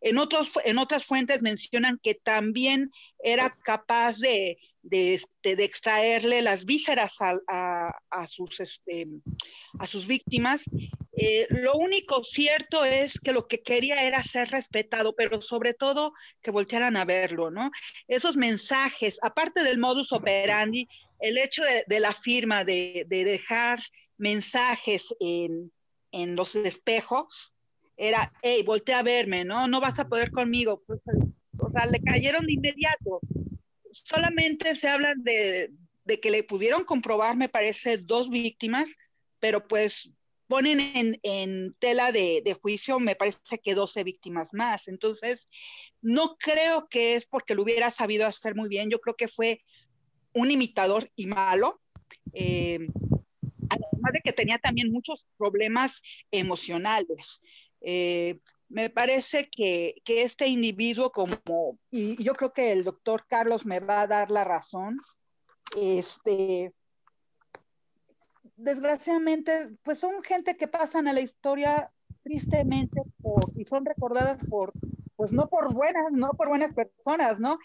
En, 0.00 0.18
otros, 0.18 0.52
en 0.64 0.78
otras 0.78 1.04
fuentes 1.04 1.42
mencionan 1.42 1.98
que 2.00 2.14
también 2.14 2.92
era 3.18 3.58
capaz 3.64 4.18
de, 4.18 4.56
de, 4.82 5.14
este, 5.14 5.56
de 5.56 5.64
extraerle 5.64 6.42
las 6.42 6.64
vísceras 6.64 7.16
a, 7.18 7.90
a, 8.08 8.26
sus, 8.28 8.60
este, 8.60 9.08
a 9.80 9.88
sus 9.88 10.06
víctimas. 10.06 10.62
Eh, 11.16 11.48
lo 11.50 11.74
único 11.74 12.22
cierto 12.22 12.84
es 12.84 13.18
que 13.18 13.32
lo 13.32 13.48
que 13.48 13.62
quería 13.62 14.04
era 14.04 14.22
ser 14.22 14.48
respetado, 14.50 15.16
pero 15.16 15.42
sobre 15.42 15.74
todo 15.74 16.12
que 16.40 16.52
voltearan 16.52 16.96
a 16.96 17.04
verlo, 17.04 17.50
¿no? 17.50 17.72
Esos 18.06 18.36
mensajes, 18.36 19.18
aparte 19.22 19.64
del 19.64 19.78
modus 19.78 20.12
operandi, 20.12 20.86
el 21.18 21.36
hecho 21.38 21.62
de, 21.88 21.98
la 21.98 22.14
firma, 22.14 22.62
de, 22.62 23.06
dejar 23.08 23.80
mensajes 24.18 25.12
en, 25.18 25.72
en, 26.16 26.36
los 26.36 26.54
espejos, 26.56 27.54
era, 27.96 28.32
hey, 28.42 28.62
voltea 28.64 29.00
a 29.00 29.02
verme, 29.02 29.44
¿no? 29.44 29.68
No 29.68 29.80
vas 29.80 29.98
a 29.98 30.08
poder 30.08 30.30
conmigo. 30.30 30.82
Pues, 30.86 31.00
o 31.58 31.70
sea, 31.70 31.86
le 31.86 32.00
cayeron 32.00 32.46
de 32.46 32.54
inmediato. 32.54 33.20
Solamente 33.90 34.76
se 34.76 34.88
habla 34.88 35.14
de, 35.16 35.72
de 36.04 36.20
que 36.20 36.30
le 36.30 36.42
pudieron 36.42 36.84
comprobar, 36.84 37.36
me 37.36 37.48
parece, 37.48 37.98
dos 37.98 38.30
víctimas, 38.30 38.88
pero 39.40 39.66
pues 39.66 40.10
ponen 40.46 41.18
en, 41.22 41.74
tela 41.78 42.12
de, 42.12 42.56
juicio, 42.60 43.00
me 43.00 43.16
parece 43.16 43.58
que 43.62 43.74
12 43.74 44.04
víctimas 44.04 44.54
más. 44.54 44.88
Entonces, 44.88 45.48
no 46.00 46.36
creo 46.38 46.88
que 46.88 47.14
es 47.14 47.26
porque 47.26 47.54
lo 47.54 47.62
hubiera 47.62 47.90
sabido 47.90 48.26
hacer 48.26 48.54
muy 48.54 48.68
bien, 48.68 48.90
yo 48.90 49.00
creo 49.00 49.16
que 49.16 49.28
fue 49.28 49.62
un 50.32 50.50
imitador 50.50 51.10
y 51.16 51.26
malo. 51.26 51.80
Eh, 52.32 52.88
además 54.06 54.12
de 54.12 54.20
que 54.22 54.32
tenía 54.32 54.58
también 54.58 54.92
muchos 54.92 55.28
problemas 55.36 56.02
emocionales. 56.30 57.40
Eh, 57.80 58.40
me 58.68 58.90
parece 58.90 59.48
que, 59.50 59.94
que, 60.04 60.22
este 60.22 60.48
individuo 60.48 61.12
como, 61.12 61.78
y 61.90 62.22
yo 62.22 62.34
creo 62.34 62.52
que 62.52 62.72
el 62.72 62.84
doctor 62.84 63.24
Carlos 63.28 63.64
me 63.64 63.80
va 63.80 64.02
a 64.02 64.06
dar 64.06 64.30
la 64.30 64.44
razón, 64.44 64.98
este, 65.76 66.72
desgraciadamente, 68.56 69.70
pues 69.82 69.98
son 69.98 70.22
gente 70.22 70.56
que 70.56 70.66
pasan 70.66 71.06
a 71.06 71.12
la 71.12 71.20
historia 71.20 71.92
tristemente 72.22 73.00
y 73.54 73.64
son 73.66 73.84
recordadas 73.84 74.38
por, 74.48 74.72
pues 75.14 75.32
no 75.32 75.48
por 75.48 75.72
buenas, 75.72 76.10
no 76.10 76.30
por 76.30 76.48
buenas 76.48 76.72
personas, 76.72 77.38
¿no? 77.38 77.58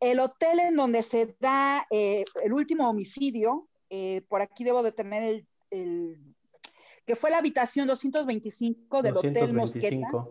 El 0.00 0.20
hotel 0.20 0.60
en 0.60 0.76
donde 0.76 1.02
se 1.02 1.36
da 1.38 1.86
eh, 1.90 2.24
el 2.42 2.52
último 2.52 2.88
homicidio, 2.88 3.68
eh, 3.90 4.22
por 4.28 4.40
aquí 4.40 4.64
debo 4.64 4.82
de 4.82 4.92
tener 4.92 5.22
el, 5.22 5.46
que 5.70 7.16
fue 7.16 7.30
la 7.30 7.38
habitación 7.38 7.86
225 7.86 9.02
del 9.02 9.16
Hotel 9.16 9.52
Mosqueta. 9.52 10.26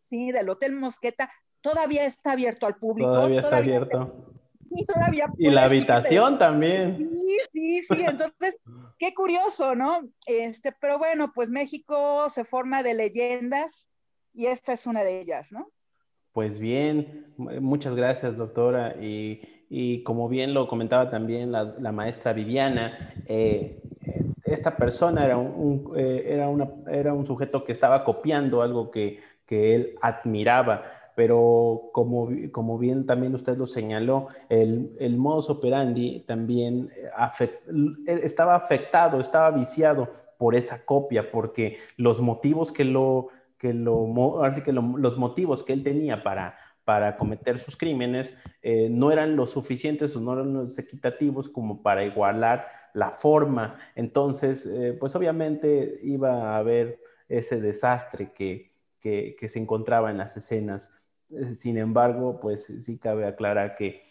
Sí, 0.00 0.32
del 0.32 0.48
Hotel 0.48 0.74
Mosqueta 0.74 1.30
todavía 1.62 2.04
está 2.04 2.32
abierto 2.32 2.66
al 2.66 2.76
público. 2.76 3.08
Todavía, 3.08 3.40
está 3.40 3.58
abierto. 3.58 4.34
Y, 4.70 4.84
todavía 4.84 5.26
y 5.38 5.48
la 5.50 5.64
habitación 5.64 6.38
también. 6.38 7.06
Sí, 7.06 7.38
sí, 7.52 7.82
sí. 7.82 8.02
Entonces, 8.02 8.58
qué 8.98 9.14
curioso, 9.14 9.74
¿no? 9.74 10.00
Este, 10.26 10.72
pero 10.80 10.98
bueno, 10.98 11.32
pues 11.34 11.50
México 11.50 12.28
se 12.30 12.44
forma 12.44 12.82
de 12.82 12.94
leyendas 12.94 13.88
y 14.34 14.46
esta 14.46 14.72
es 14.72 14.86
una 14.86 15.02
de 15.04 15.20
ellas, 15.20 15.52
¿no? 15.52 15.70
Pues 16.32 16.58
bien, 16.58 17.32
muchas 17.36 17.94
gracias, 17.94 18.36
doctora. 18.36 18.96
Y, 19.00 20.02
como 20.04 20.28
bien 20.28 20.52
lo 20.52 20.68
comentaba 20.68 21.10
también 21.10 21.52
la, 21.52 21.92
maestra 21.92 22.32
Viviana, 22.32 23.14
eh, 23.26 23.80
esta 24.54 24.76
persona 24.76 25.24
era 25.24 25.36
un, 25.36 25.92
eh, 25.96 26.24
era, 26.26 26.48
una, 26.48 26.68
era 26.90 27.12
un 27.12 27.26
sujeto 27.26 27.64
que 27.64 27.72
estaba 27.72 28.04
copiando 28.04 28.62
algo 28.62 28.90
que, 28.90 29.20
que 29.46 29.74
él 29.74 29.94
admiraba 30.00 30.82
pero 31.14 31.90
como, 31.92 32.28
como 32.52 32.78
bien 32.78 33.06
también 33.06 33.34
usted 33.34 33.56
lo 33.56 33.66
señaló, 33.66 34.28
el, 34.48 34.96
el 34.98 35.16
modus 35.16 35.50
operandi 35.50 36.24
también 36.26 36.90
eh, 36.96 38.20
estaba 38.22 38.54
afectado, 38.54 39.20
estaba 39.20 39.50
viciado 39.50 40.08
por 40.38 40.54
esa 40.54 40.84
copia, 40.84 41.30
porque 41.30 41.78
los 41.96 42.20
motivos 42.20 42.72
que 42.72 42.84
lo, 42.84 43.28
que 43.58 43.74
lo, 43.74 44.42
así 44.42 44.62
que 44.62 44.72
los 44.72 45.18
motivos 45.18 45.62
que 45.62 45.74
él 45.74 45.84
tenía 45.84 46.22
para, 46.22 46.56
para 46.84 47.16
cometer 47.16 47.58
sus 47.58 47.76
crímenes 47.76 48.34
eh, 48.62 48.88
no 48.90 49.12
eran 49.12 49.36
lo 49.36 49.46
suficientes 49.46 50.16
o 50.16 50.20
no 50.20 50.32
eran 50.32 50.52
los 50.54 50.78
equitativos 50.78 51.48
como 51.48 51.82
para 51.82 52.04
igualar 52.04 52.66
la 52.94 53.10
forma. 53.10 53.78
Entonces, 53.94 54.66
eh, 54.66 54.96
pues 54.98 55.14
obviamente 55.16 56.00
iba 56.02 56.54
a 56.54 56.58
haber 56.58 57.00
ese 57.28 57.60
desastre 57.60 58.32
que, 58.32 58.72
que, 59.00 59.36
que 59.38 59.48
se 59.48 59.58
encontraba 59.58 60.10
en 60.10 60.18
las 60.18 60.36
escenas 60.36 60.90
eh, 61.32 61.54
sin 61.54 61.78
embargo, 61.78 62.38
pues 62.40 62.72
sí 62.80 62.98
cabe 62.98 63.26
aclarar 63.26 63.74
que 63.74 64.02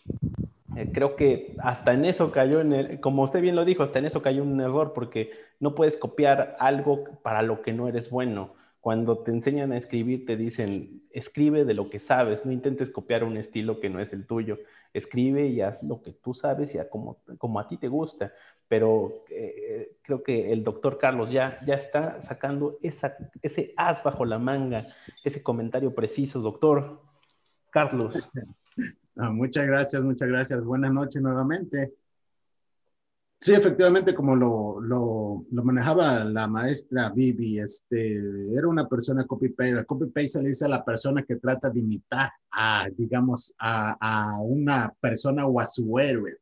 eh, 0.76 0.90
creo 0.94 1.16
que 1.16 1.56
hasta 1.60 1.94
en 1.94 2.06
eso 2.06 2.32
cayó, 2.32 2.62
en 2.62 2.74
el, 2.74 3.00
como 3.00 3.24
usted 3.24 3.42
bien 3.42 3.56
lo 3.56 3.66
dijo, 3.66 3.84
hasta 3.84 4.00
en 4.00 4.06
eso 4.06 4.22
cayó 4.22 4.44
un 4.44 4.60
error 4.60 4.94
porque 4.94 5.32
no 5.60 5.76
puedes 5.76 5.98
copiar 5.98 6.56
algo 6.60 7.04
para 7.22 7.42
lo 7.42 7.62
que 7.62 7.74
no 7.74 7.88
eres 7.88 8.10
bueno. 8.10 8.56
Cuando 8.82 9.20
te 9.20 9.32
enseñan 9.32 9.72
a 9.72 9.78
escribir 9.78 10.26
te 10.26 10.36
dicen, 10.36 11.04
escribe 11.12 11.66
de 11.66 11.76
lo 11.76 11.90
que 11.90 12.00
sabes, 12.00 12.46
no 12.46 12.52
intentes 12.52 12.90
copiar 12.90 13.24
un 13.24 13.38
estilo 13.38 13.80
que 13.80 13.90
no 13.90 14.00
es 14.00 14.12
el 14.12 14.26
tuyo, 14.26 14.58
escribe 14.92 15.48
y 15.48 15.62
haz 15.62 15.84
lo 15.84 16.02
que 16.02 16.14
tú 16.14 16.34
sabes 16.34 16.74
y 16.76 16.80
a 16.80 16.90
como, 16.90 17.20
como 17.38 17.60
a 17.60 17.68
ti 17.68 17.78
te 17.78 17.88
gusta. 17.88 18.34
Pero 18.68 19.24
eh, 19.30 19.98
creo 20.02 20.24
que 20.24 20.52
el 20.52 20.64
doctor 20.64 20.98
Carlos 20.98 21.32
ya, 21.32 21.60
ya 21.66 21.76
está 21.76 22.22
sacando 22.24 22.80
esa, 22.82 23.16
ese 23.42 23.74
as 23.78 24.04
bajo 24.04 24.26
la 24.26 24.40
manga, 24.40 24.84
ese 25.24 25.44
comentario 25.44 25.94
preciso, 25.94 26.42
doctor. 26.42 27.02
Carlos. 27.70 28.16
Muchas 29.16 29.68
gracias, 29.68 30.02
muchas 30.04 30.30
gracias. 30.30 30.64
Buenas 30.64 30.92
noches 30.92 31.22
nuevamente. 31.22 31.94
Sí, 33.44 33.54
efectivamente, 33.54 34.14
como 34.14 34.36
lo, 34.36 34.80
lo, 34.80 35.48
lo, 35.50 35.64
manejaba 35.64 36.24
la 36.26 36.48
maestra 36.48 37.10
Vivi, 37.10 37.58
este, 37.58 38.20
era 38.56 38.68
una 38.68 38.88
persona 38.88 39.24
copy-paste. 39.24 39.84
Copy-paste 39.86 40.28
se 40.28 40.44
le 40.44 40.50
dice 40.50 40.66
a 40.66 40.70
la 40.70 40.86
persona 40.86 41.24
que 41.24 41.38
trata 41.38 41.72
de 41.72 41.80
imitar 41.80 42.30
a, 42.52 42.88
digamos, 42.96 43.56
a, 43.58 43.98
a 44.00 44.40
una 44.42 44.94
persona 45.02 45.48
o 45.48 45.60
a 45.60 45.66
su 45.66 45.98
héroe. 45.98 46.38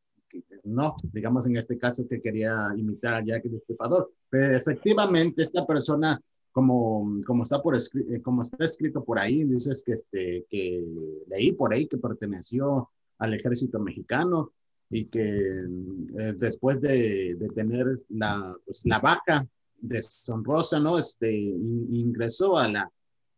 No, 0.65 0.95
digamos 1.13 1.47
en 1.47 1.55
este 1.55 1.77
caso 1.77 2.05
que 2.05 2.21
quería 2.21 2.53
imitar 2.75 3.15
a 3.15 3.23
Jack 3.23 3.45
el 3.45 3.53
Destripador. 3.53 4.11
Pero 4.29 4.57
efectivamente, 4.57 5.43
esta 5.43 5.65
persona 5.65 6.21
como, 6.51 7.21
como, 7.25 7.43
está 7.43 7.61
por 7.61 7.77
eh, 7.77 8.21
como 8.21 8.43
está 8.43 8.65
escrito 8.65 9.05
por 9.05 9.19
ahí, 9.19 9.45
dices 9.45 9.83
que, 9.85 9.93
este, 9.93 10.45
que 10.49 10.85
leí 11.29 11.53
por 11.53 11.73
ahí 11.73 11.87
que 11.87 11.97
perteneció 11.97 12.89
al 13.19 13.33
ejército 13.33 13.79
mexicano 13.79 14.51
y 14.89 15.05
que 15.05 15.21
eh, 15.21 16.33
después 16.37 16.81
de, 16.81 17.37
tener 17.55 17.87
la, 18.09 18.55
pues, 18.65 18.81
la 18.85 18.99
vaca 18.99 19.47
deshonrosa, 19.79 20.79
¿no? 20.79 20.97
Este, 20.97 21.31
ingresó 21.31 22.57
a, 22.57 22.67
la, 22.67 22.91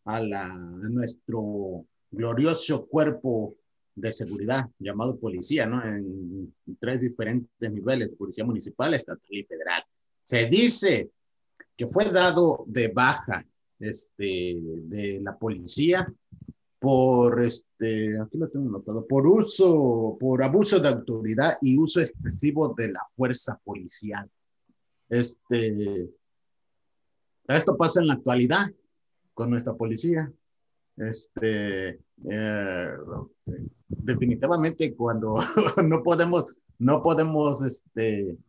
a, 0.06 0.20
la, 0.22 0.48
nuestro 0.48 1.86
glorioso 2.10 2.88
cuerpo 2.88 3.56
de 3.96 4.12
seguridad 4.12 4.70
llamado 4.80 5.20
policía, 5.20 5.66
¿no? 5.66 5.86
En 5.86 6.54
tres 6.80 7.02
diferentes 7.02 7.72
niveles, 7.72 8.12
policía 8.18 8.46
municipal, 8.46 8.94
estatal 8.94 9.28
y 9.30 9.44
federal. 9.44 9.84
Se 10.24 10.46
dice 10.46 11.12
que 11.76 11.88
fue 11.88 12.06
dado 12.06 12.64
de 12.68 12.88
baja 12.88 13.46
este, 13.80 14.58
de 14.62 15.20
la 15.22 15.38
policía 15.38 16.08
por, 16.82 17.44
este, 17.44 18.20
aquí 18.20 18.39
lo 18.39 18.50
tengo 18.50 18.72
notado, 18.72 19.06
por 19.06 19.28
uso, 19.28 20.17
por 20.20 20.41
abuso 20.41 20.80
de 20.80 20.89
autoridad 20.89 21.60
y 21.62 21.78
uso 21.78 22.02
excesivo 22.02 22.74
de 22.76 22.91
la 22.91 23.06
fuerza 23.15 23.62
policial. 23.63 24.28
Este, 25.08 26.10
esto 27.48 27.78
pasa 27.78 28.02
en 28.02 28.08
la 28.08 28.15
actualidad 28.15 28.65
con 29.36 29.52
nuestra 29.52 29.76
policía. 29.76 30.34
Este, 30.98 32.00
eh, 32.32 32.88
definitivamente 33.88 34.96
cuando 34.96 35.36
no 35.88 36.02
podemos, 36.02 36.48
no 36.80 37.04
podemos, 37.04 37.63
este, 37.63 38.39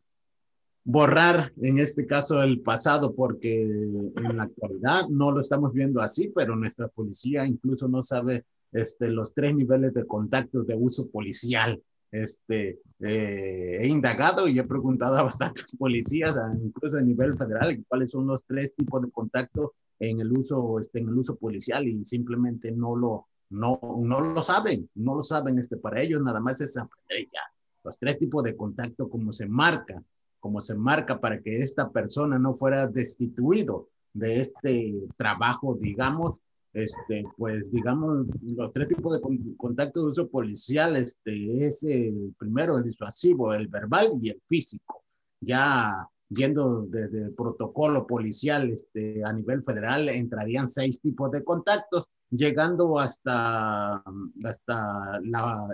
borrar 0.84 1.52
en 1.62 1.78
este 1.78 2.06
caso 2.06 2.42
el 2.42 2.60
pasado 2.60 3.14
porque 3.14 3.62
en 3.62 4.36
la 4.36 4.44
actualidad 4.44 5.08
no 5.08 5.30
lo 5.30 5.40
estamos 5.40 5.72
viendo 5.72 6.00
así, 6.00 6.32
pero 6.34 6.56
nuestra 6.56 6.88
policía 6.88 7.46
incluso 7.46 7.88
no 7.88 8.02
sabe 8.02 8.44
este, 8.72 9.08
los 9.08 9.32
tres 9.34 9.54
niveles 9.54 9.94
de 9.94 10.06
contactos 10.06 10.66
de 10.66 10.74
uso 10.74 11.08
policial. 11.08 11.80
Este, 12.10 12.80
eh, 13.00 13.78
he 13.80 13.88
indagado 13.88 14.46
y 14.46 14.58
he 14.58 14.64
preguntado 14.64 15.16
a 15.16 15.22
bastantes 15.22 15.66
policías, 15.78 16.34
incluso 16.62 16.98
a 16.98 17.02
nivel 17.02 17.36
federal, 17.36 17.82
cuáles 17.88 18.10
son 18.10 18.26
los 18.26 18.44
tres 18.44 18.74
tipos 18.74 19.00
de 19.00 19.10
contacto 19.10 19.74
en 19.98 20.20
el 20.20 20.32
uso, 20.32 20.78
este, 20.78 20.98
en 20.98 21.08
el 21.08 21.14
uso 21.14 21.36
policial 21.36 21.86
y 21.86 22.04
simplemente 22.04 22.72
no 22.72 22.96
lo, 22.96 23.28
no, 23.50 23.80
no 24.02 24.20
lo 24.20 24.42
saben, 24.42 24.90
no 24.94 25.14
lo 25.14 25.22
saben. 25.22 25.58
Este, 25.58 25.76
para 25.76 26.02
ellos 26.02 26.20
nada 26.22 26.40
más 26.40 26.60
es 26.60 26.76
aprender 26.76 27.28
ya 27.32 27.40
los 27.84 27.98
tres 27.98 28.18
tipos 28.18 28.42
de 28.44 28.56
contacto 28.56 29.08
como 29.08 29.32
se 29.32 29.48
marca 29.48 30.02
como 30.42 30.60
se 30.60 30.76
marca 30.76 31.20
para 31.20 31.40
que 31.40 31.58
esta 31.58 31.90
persona 31.90 32.36
no 32.36 32.52
fuera 32.52 32.88
destituido 32.88 33.88
de 34.12 34.40
este 34.40 34.92
trabajo, 35.16 35.76
digamos, 35.80 36.40
este, 36.72 37.24
pues 37.38 37.70
digamos, 37.70 38.26
los 38.56 38.72
tres 38.72 38.88
tipos 38.88 39.12
de 39.12 39.56
contacto 39.56 40.00
de 40.00 40.06
uso 40.08 40.28
policial, 40.28 40.96
este, 40.96 41.64
es 41.64 41.84
el 41.84 42.34
primero, 42.36 42.76
el 42.76 42.82
disuasivo, 42.82 43.54
el 43.54 43.68
verbal 43.68 44.18
y 44.20 44.30
el 44.30 44.42
físico. 44.48 45.04
Ya 45.40 45.92
yendo 46.28 46.82
desde 46.82 47.26
el 47.26 47.34
protocolo 47.34 48.04
policial 48.04 48.68
este, 48.70 49.22
a 49.24 49.32
nivel 49.32 49.62
federal, 49.62 50.08
entrarían 50.08 50.68
seis 50.68 51.00
tipos 51.00 51.30
de 51.30 51.44
contactos, 51.44 52.08
llegando 52.30 52.98
hasta, 52.98 54.02
hasta 54.44 55.20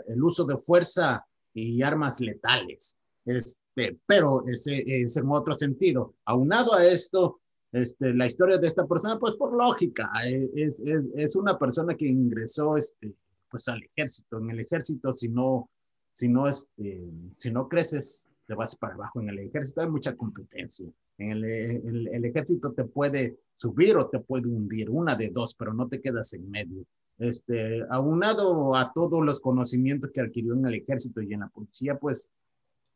el 0.09 0.23
uso 0.23 0.45
de 0.45 0.59
fuerza 0.59 1.25
y 1.55 1.83
armas 1.83 2.21
letales. 2.21 2.99
Este, 3.25 3.63
pero 4.07 4.45
ese 4.47 4.85
es 4.87 5.17
en 5.17 5.29
otro 5.31 5.55
sentido. 5.55 6.15
Aunado 6.25 6.75
a 6.75 6.85
esto, 6.85 7.41
este, 7.73 8.15
la 8.15 8.27
historia 8.27 8.59
de 8.59 8.67
esta 8.67 8.87
persona, 8.87 9.19
pues 9.19 9.35
por 9.35 9.55
lógica, 9.55 10.11
eh, 10.27 10.51
es, 10.55 10.81
es, 10.81 11.09
es 11.15 11.37
una 11.37 11.59
persona 11.59 11.95
que 11.95 12.07
ingresó 12.07 12.77
este, 12.77 13.15
pues 13.51 13.69
al 13.69 13.83
ejército. 13.83 14.39
En 14.39 14.51
el 14.51 14.61
ejército, 14.61 15.15
si 15.15 15.29
no, 15.29 15.71
si 16.13 16.29
no, 16.29 16.49
este, 16.49 17.11
si 17.37 17.51
no 17.51 17.69
creces, 17.69 18.31
te 18.47 18.55
vas 18.55 18.75
para 18.77 18.95
abajo. 18.95 19.21
En 19.21 19.29
el 19.29 19.39
ejército 19.39 19.83
hay 19.83 19.91
mucha 19.91 20.17
competencia. 20.17 20.87
En 21.19 21.33
el, 21.33 21.45
el, 21.45 22.09
el, 22.09 22.25
ejército 22.25 22.73
te 22.73 22.85
puede 22.85 23.39
subir 23.57 23.97
o 23.97 24.09
te 24.09 24.21
puede 24.21 24.49
hundir, 24.49 24.89
una 24.89 25.15
de 25.15 25.31
dos, 25.31 25.55
pero 25.55 25.75
no 25.75 25.89
te 25.89 26.01
quedas 26.01 26.33
en 26.33 26.51
medio. 26.51 26.85
Este, 27.19 27.85
aunado 27.91 28.77
a 28.77 28.93
todos 28.93 29.25
los 29.25 29.41
conocimientos 29.41 30.11
que 30.11 30.21
adquirió 30.21 30.55
en 30.55 30.67
el 30.67 30.75
ejército 30.75 31.21
y 31.21 31.35
en 31.35 31.41
la 31.41 31.49
policía, 31.49 31.99
pues, 31.99 32.27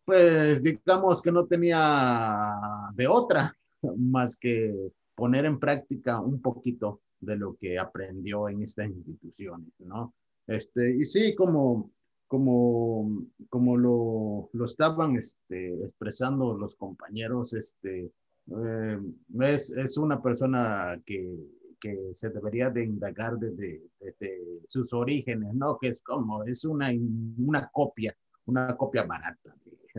pues 0.04 0.62
digamos 0.62 1.22
que 1.22 1.32
no 1.32 1.46
tenía 1.46 2.52
de 2.94 3.06
otra 3.06 3.56
más 3.96 4.36
que 4.36 4.92
poner 5.14 5.44
en 5.44 5.58
práctica 5.58 6.20
un 6.20 6.40
poquito 6.40 7.00
de 7.20 7.36
lo 7.36 7.56
que 7.56 7.78
aprendió 7.78 8.48
en 8.48 8.62
estas 8.62 8.90
instituciones, 8.90 9.72
¿no? 9.78 10.14
Este, 10.46 10.96
y 10.96 11.04
sí, 11.04 11.34
como, 11.36 11.90
como, 12.26 13.26
como 13.48 13.76
lo, 13.76 14.50
lo 14.52 14.64
estaban 14.64 15.16
este, 15.16 15.74
expresando 15.84 16.56
los 16.56 16.74
compañeros, 16.74 17.54
este, 17.54 18.10
eh, 18.46 18.98
es, 19.40 19.76
es, 19.76 19.96
una 19.98 20.20
persona 20.20 21.00
que, 21.06 21.38
que, 21.78 22.10
se 22.12 22.30
debería 22.30 22.70
de 22.70 22.84
indagar 22.84 23.38
desde, 23.38 23.82
desde, 24.00 24.62
sus 24.66 24.92
orígenes, 24.92 25.54
¿no? 25.54 25.78
Que 25.78 25.88
es 25.88 26.02
como, 26.02 26.42
es 26.42 26.64
una, 26.64 26.90
una 27.38 27.70
copia, 27.72 28.12
una 28.46 28.76
copia 28.76 29.04
barata 29.04 29.54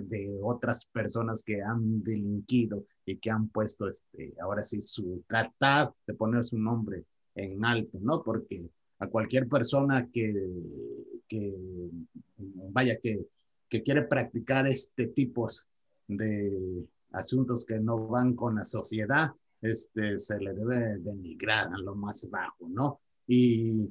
de 0.07 0.39
otras 0.41 0.87
personas 0.87 1.43
que 1.43 1.61
han 1.61 2.03
delinquido 2.03 2.85
y 3.05 3.17
que 3.17 3.29
han 3.29 3.49
puesto, 3.49 3.87
este, 3.87 4.33
ahora 4.41 4.61
sí, 4.61 4.81
su 4.81 5.23
tratar 5.27 5.93
de 6.07 6.13
poner 6.13 6.43
su 6.43 6.57
nombre 6.57 7.05
en 7.35 7.63
alto, 7.65 7.99
¿no? 8.01 8.23
Porque 8.23 8.69
a 8.99 9.07
cualquier 9.07 9.47
persona 9.47 10.09
que, 10.11 10.33
que 11.27 11.53
vaya, 12.37 12.97
que, 13.01 13.27
que 13.67 13.83
quiere 13.83 14.03
practicar 14.03 14.67
este 14.67 15.07
tipo 15.07 15.49
de 16.07 16.87
asuntos 17.11 17.65
que 17.65 17.79
no 17.79 18.07
van 18.07 18.35
con 18.35 18.55
la 18.55 18.63
sociedad, 18.63 19.31
este, 19.61 20.19
se 20.19 20.39
le 20.39 20.53
debe 20.53 20.97
denigrar 20.99 21.67
a 21.73 21.77
lo 21.77 21.95
más 21.95 22.29
bajo, 22.29 22.67
¿no? 22.67 22.99
Y 23.27 23.89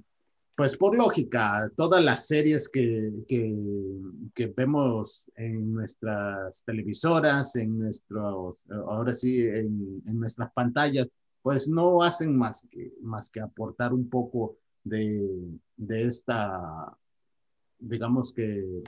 pues 0.63 0.77
por 0.77 0.97
lógica, 0.97 1.69
todas 1.77 2.05
las 2.05 2.29
series 2.29 2.69
que, 2.69 3.11
que, 3.27 4.47
vemos 4.57 5.29
en 5.35 5.75
nuestras 5.75 6.63
televisoras, 6.65 7.57
en 7.57 7.81
nuestros, 7.81 8.63
ahora 8.87 9.13
sí, 9.13 9.41
en, 9.41 10.01
en, 10.07 10.21
nuestras 10.21 10.53
pantallas, 10.53 11.11
pues 11.43 11.69
no 11.69 12.01
hacen 12.01 12.37
más 12.37 12.65
que, 12.71 12.93
más 13.03 13.29
que 13.29 13.41
aportar 13.41 13.93
un 13.93 14.09
poco 14.09 14.57
de, 14.85 15.59
de 15.77 16.05
esta, 16.05 16.97
digamos 17.81 18.33
que, 18.33 18.85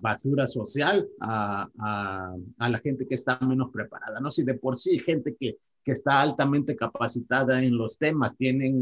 basura 0.00 0.46
social 0.46 1.08
a, 1.18 1.68
a, 1.76 2.36
a, 2.56 2.68
la 2.70 2.78
gente 2.78 3.08
que 3.08 3.16
está 3.16 3.36
menos 3.40 3.72
preparada, 3.72 4.20
¿no? 4.20 4.30
Si 4.30 4.44
de 4.44 4.54
por 4.54 4.76
sí 4.76 5.00
gente 5.00 5.34
que, 5.34 5.58
que 5.84 5.90
está 5.90 6.20
altamente 6.20 6.76
capacitada 6.76 7.60
en 7.64 7.76
los 7.76 7.98
temas, 7.98 8.36
tienen, 8.36 8.80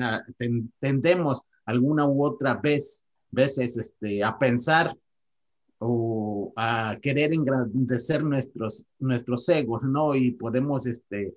tendemos 0.79 1.43
alguna 1.69 2.09
u 2.09 2.25
otra 2.25 2.55
vez, 2.55 3.05
veces 3.31 3.77
este, 3.77 4.25
a 4.25 4.39
pensar 4.39 4.97
o 5.79 6.51
a 6.57 6.97
querer 7.03 7.35
engrandecer 7.35 8.25
nuestros, 8.25 8.87
nuestros 8.99 9.47
egos, 9.51 9.83
¿no? 9.83 10.15
Y 10.15 10.31
podemos 10.31 10.87
este, 10.87 11.37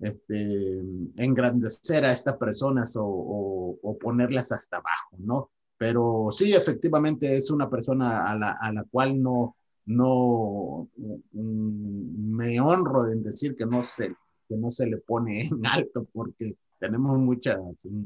este, 0.00 0.82
engrandecer 1.16 2.06
a 2.06 2.12
estas 2.12 2.38
personas 2.38 2.96
o, 2.96 3.04
o, 3.04 3.78
o, 3.82 3.98
ponerlas 3.98 4.50
hasta 4.50 4.78
abajo, 4.78 5.16
¿no? 5.18 5.50
Pero 5.76 6.28
sí, 6.30 6.54
efectivamente 6.54 7.36
es 7.36 7.50
una 7.50 7.68
persona 7.68 8.26
a 8.30 8.34
la, 8.34 8.56
a 8.58 8.72
la 8.72 8.82
cual 8.84 9.22
no, 9.22 9.56
no 9.84 10.88
mm, 11.32 12.34
me 12.34 12.60
honro 12.60 13.12
en 13.12 13.22
decir 13.22 13.54
que 13.54 13.66
no 13.66 13.84
se, 13.84 14.16
que 14.48 14.56
no 14.56 14.70
se 14.70 14.86
le 14.86 14.96
pone 14.96 15.46
en 15.46 15.66
alto 15.66 16.08
porque 16.14 16.56
tenemos 16.78 17.18
muchas, 17.18 17.58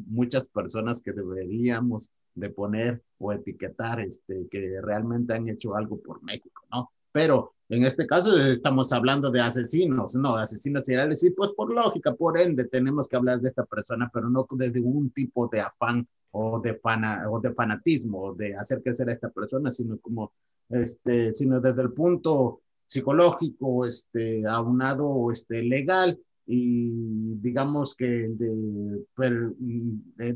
muchas 0.06 0.48
personas 0.48 1.02
que 1.02 1.12
deberíamos 1.12 2.12
de 2.34 2.50
poner 2.50 3.02
o 3.18 3.32
etiquetar 3.32 4.00
este, 4.00 4.48
que 4.50 4.80
realmente 4.82 5.34
han 5.34 5.48
hecho 5.48 5.74
algo 5.74 6.00
por 6.00 6.22
México, 6.22 6.62
¿no? 6.72 6.90
Pero 7.12 7.54
en 7.68 7.84
este 7.84 8.06
caso 8.06 8.36
estamos 8.38 8.92
hablando 8.92 9.30
de 9.30 9.40
asesinos, 9.40 10.14
¿no? 10.14 10.36
Asesinos 10.36 10.84
seriales, 10.84 11.22
y 11.24 11.30
pues 11.30 11.50
por 11.50 11.72
lógica, 11.72 12.14
por 12.14 12.38
ende, 12.38 12.64
tenemos 12.64 13.08
que 13.08 13.16
hablar 13.16 13.40
de 13.40 13.48
esta 13.48 13.64
persona, 13.64 14.10
pero 14.12 14.28
no 14.28 14.46
desde 14.52 14.80
un 14.80 15.10
tipo 15.10 15.48
de 15.48 15.60
afán 15.60 16.06
o 16.32 16.60
de, 16.60 16.74
fana, 16.74 17.28
o 17.30 17.40
de 17.40 17.52
fanatismo, 17.52 18.34
de 18.34 18.54
hacer 18.54 18.82
crecer 18.82 19.08
a 19.08 19.12
esta 19.12 19.28
persona, 19.28 19.70
sino 19.70 19.98
como, 19.98 20.32
este, 20.68 21.32
sino 21.32 21.60
desde 21.60 21.82
el 21.82 21.92
punto 21.92 22.62
psicológico, 22.86 23.86
este, 23.86 24.44
aunado, 24.46 25.30
este, 25.30 25.62
legal, 25.62 26.18
y 26.46 27.36
digamos 27.36 27.94
que 27.94 28.06
de, 28.06 29.04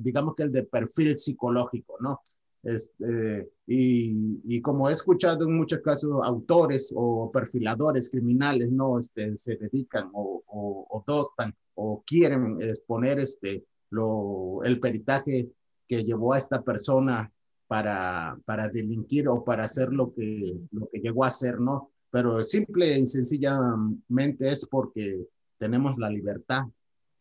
digamos 0.00 0.34
que 0.34 0.44
el 0.44 0.50
de 0.50 0.62
perfil 0.64 1.16
psicológico, 1.18 1.96
¿no? 2.00 2.20
Este, 2.62 3.50
y, 3.66 4.40
y, 4.44 4.60
como 4.62 4.88
he 4.88 4.92
escuchado 4.92 5.44
en 5.44 5.54
muchos 5.54 5.80
casos, 5.80 6.12
autores 6.24 6.92
o 6.96 7.30
perfiladores 7.30 8.10
criminales, 8.10 8.70
¿no? 8.70 8.98
Este, 8.98 9.36
se 9.36 9.56
dedican 9.56 10.10
o, 10.14 10.42
o, 10.46 10.86
o 10.88 11.04
dotan 11.06 11.54
o 11.74 12.02
quieren 12.06 12.56
exponer 12.60 13.18
este, 13.18 13.66
lo, 13.90 14.62
el 14.64 14.80
peritaje 14.80 15.50
que 15.86 16.04
llevó 16.04 16.32
a 16.32 16.38
esta 16.38 16.62
persona 16.62 17.30
para, 17.66 18.38
para 18.44 18.68
delinquir 18.68 19.28
o 19.28 19.44
para 19.44 19.64
hacer 19.64 19.92
lo 19.92 20.14
que, 20.14 20.40
lo 20.72 20.88
que 20.90 21.00
llegó 21.00 21.24
a 21.24 21.28
hacer, 21.28 21.60
¿no? 21.60 21.90
Pero 22.10 22.42
simple 22.42 22.98
y 22.98 23.06
sencillamente 23.06 24.50
es 24.50 24.66
porque 24.66 25.26
tenemos 25.64 25.96
la 25.98 26.10
libertad, 26.10 26.64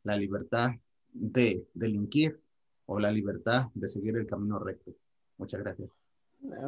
la 0.03 0.17
libertad 0.17 0.71
de 1.13 1.65
delinquir 1.73 2.41
o 2.85 2.99
la 2.99 3.09
libertad 3.09 3.67
de 3.73 3.87
seguir 3.87 4.17
el 4.17 4.27
camino 4.27 4.59
recto. 4.59 4.91
Muchas 5.37 5.61
gracias. 5.61 6.03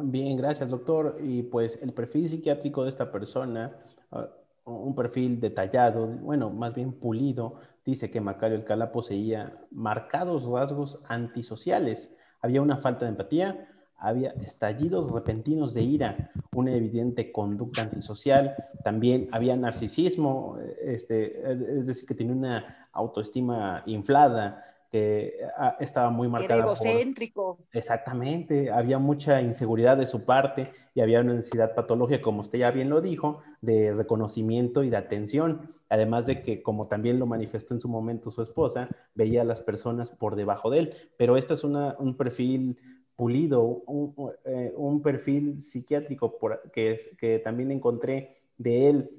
Bien, 0.04 0.38
gracias, 0.38 0.70
doctor. 0.70 1.18
Y 1.22 1.42
pues 1.42 1.78
el 1.82 1.92
perfil 1.92 2.30
psiquiátrico 2.30 2.82
de 2.82 2.88
esta 2.88 3.12
persona, 3.12 3.76
uh, 4.10 4.24
un 4.70 4.94
perfil 4.94 5.38
detallado, 5.38 6.06
bueno, 6.06 6.48
más 6.48 6.74
bien 6.74 6.94
pulido, 6.94 7.60
dice 7.84 8.10
que 8.10 8.22
Macario 8.22 8.56
Alcalá 8.56 8.90
poseía 8.90 9.60
marcados 9.70 10.50
rasgos 10.50 11.02
antisociales. 11.06 12.10
Había 12.40 12.62
una 12.62 12.78
falta 12.78 13.04
de 13.04 13.10
empatía, 13.10 13.68
había 13.98 14.30
estallidos 14.44 15.10
repentinos 15.12 15.74
de 15.74 15.82
ira, 15.82 16.30
una 16.54 16.74
evidente 16.74 17.32
conducta 17.32 17.82
antisocial, 17.82 18.54
también 18.84 19.28
había 19.32 19.56
narcisismo, 19.56 20.58
este, 20.80 21.50
es 21.50 21.86
decir, 21.86 22.06
que 22.06 22.14
tenía 22.14 22.34
una 22.34 22.88
autoestima 22.92 23.82
inflada, 23.86 24.62
que 24.90 25.34
ah, 25.56 25.76
estaba 25.80 26.10
muy 26.10 26.28
marcada. 26.28 26.54
Era 26.54 26.66
egocéntrico. 26.66 27.58
exactamente, 27.72 28.70
había 28.70 28.98
mucha 28.98 29.40
inseguridad 29.40 29.96
de 29.96 30.06
su 30.06 30.24
parte 30.24 30.72
y 30.94 31.00
había 31.00 31.20
una 31.20 31.34
necesidad 31.34 31.74
patológica, 31.74 32.22
como 32.22 32.42
usted 32.42 32.60
ya 32.60 32.70
bien 32.70 32.88
lo 32.88 33.00
dijo, 33.00 33.42
de 33.60 33.94
reconocimiento 33.94 34.84
y 34.84 34.90
de 34.90 34.96
atención. 34.96 35.72
Además 35.88 36.26
de 36.26 36.42
que, 36.42 36.62
como 36.62 36.88
también 36.88 37.18
lo 37.18 37.26
manifestó 37.26 37.74
en 37.74 37.80
su 37.80 37.88
momento 37.88 38.30
su 38.30 38.42
esposa, 38.42 38.88
veía 39.14 39.42
a 39.42 39.44
las 39.44 39.60
personas 39.60 40.10
por 40.10 40.34
debajo 40.34 40.70
de 40.70 40.80
él. 40.80 40.94
Pero 41.16 41.36
este 41.36 41.54
es 41.54 41.62
una, 41.62 41.94
un 41.98 42.16
perfil 42.16 42.76
pulido, 43.16 43.62
un, 43.62 44.32
eh, 44.44 44.72
un 44.76 45.02
perfil 45.02 45.64
psiquiátrico 45.64 46.38
que, 46.72 47.40
también 47.42 47.72
encontré 47.72 48.36
de 48.58 48.90
él, 48.90 49.10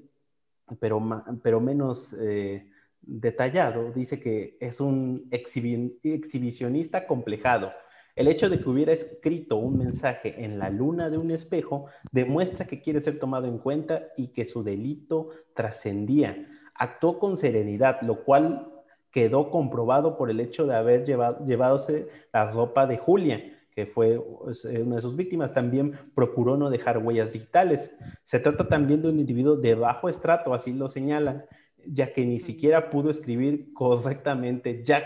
pero, 0.79 1.01
pero 1.41 1.59
menos 1.59 2.15
eh, 2.19 2.69
detallado. 3.01 3.91
Dice 3.91 4.19
que 4.19 4.57
es 4.59 4.79
un 4.79 5.27
exhibicionista 5.31 7.07
complejado. 7.07 7.71
El 8.15 8.27
hecho 8.27 8.49
de 8.49 8.59
que 8.59 8.69
hubiera 8.69 8.93
escrito 8.93 9.57
un 9.57 9.77
mensaje 9.77 10.43
en 10.43 10.57
la 10.57 10.69
luna 10.69 11.09
de 11.09 11.17
un 11.17 11.29
espejo 11.31 11.85
demuestra 12.11 12.65
que 12.65 12.81
quiere 12.81 13.01
ser 13.01 13.19
tomado 13.19 13.47
en 13.47 13.59
cuenta 13.59 14.07
y 14.15 14.29
que 14.29 14.45
su 14.45 14.63
delito 14.63 15.29
trascendía. 15.53 16.47
Actuó 16.73 17.19
con 17.19 17.37
serenidad, 17.37 18.01
lo 18.01 18.23
cual 18.23 18.73
quedó 19.11 19.49
comprobado 19.49 20.17
por 20.17 20.29
el 20.29 20.39
hecho 20.39 20.65
de 20.65 20.75
haber 20.75 21.05
llevado, 21.05 21.87
la 22.33 22.51
ropa 22.51 22.85
de 22.85 22.97
Julia 22.97 23.56
que 23.77 23.85
fue 23.85 24.15
eh, 24.15 24.81
una 24.81 24.95
de 24.95 25.01
sus 25.03 25.15
víctimas, 25.15 25.53
también 25.53 25.93
procuró 26.15 26.57
no 26.57 26.71
dejar 26.71 26.97
huellas 26.97 27.31
digitales. 27.31 27.91
Se 28.25 28.39
trata 28.39 28.67
también 28.67 29.03
de 29.03 29.09
un 29.09 29.19
individuo 29.19 29.55
de 29.55 29.75
bajo 29.75 30.09
estrato, 30.09 30.55
así 30.55 30.73
lo 30.73 30.89
señalan. 30.89 31.45
ya 31.85 32.11
que 32.11 32.25
ni 32.25 32.39
siquiera 32.39 32.89
pudo 32.89 33.11
escribir 33.11 33.71
correctamente 33.73 34.83
Jack. 34.83 35.05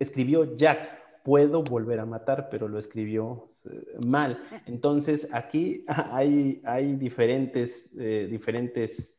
Escribió 0.00 0.56
Jack, 0.56 1.22
puedo 1.22 1.62
volver 1.62 2.00
a 2.00 2.04
matar, 2.04 2.48
pero 2.50 2.66
lo 2.66 2.80
escribió 2.80 3.52
eh, 3.66 3.98
mal. 4.04 4.42
Entonces, 4.66 5.28
aquí 5.30 5.84
hay, 5.86 6.60
hay 6.64 6.96
diferentes, 6.96 7.88
eh, 7.96 8.26
diferentes 8.28 9.16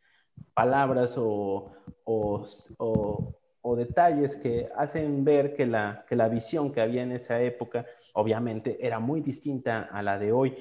palabras 0.53 1.15
o, 1.17 1.71
o, 2.03 3.37
detalles 3.63 4.35
que 4.37 4.69
hacen 4.75 5.23
ver 5.23 5.55
que 5.55 5.65
la, 5.65 6.05
que 6.07 6.15
la 6.15 6.27
visión 6.27 6.71
que 6.71 6.81
había 6.81 7.03
en 7.03 7.11
esa 7.11 7.41
época, 7.41 7.85
obviamente, 8.13 8.85
era 8.85 8.99
muy 8.99 9.21
distinta 9.21 9.83
a 9.91 10.01
la 10.01 10.17
de 10.17 10.31
hoy. 10.31 10.55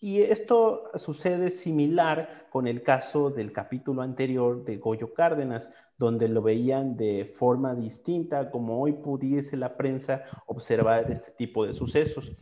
Y 0.00 0.22
esto 0.22 0.90
sucede 0.96 1.50
similar 1.50 2.46
con 2.50 2.66
el 2.66 2.82
caso 2.82 3.30
del 3.30 3.52
capítulo 3.52 4.02
anterior 4.02 4.64
de 4.64 4.76
Goyo 4.76 5.12
Cárdenas, 5.12 5.68
donde 5.96 6.28
lo 6.28 6.42
veían 6.42 6.96
de 6.96 7.34
forma 7.36 7.74
distinta, 7.74 8.50
como 8.50 8.80
hoy 8.80 8.92
pudiese 8.92 9.56
la 9.56 9.76
prensa 9.76 10.22
observar 10.46 11.10
este 11.10 11.32
tipo 11.32 11.66
de 11.66 11.74
sucesos. 11.74 12.32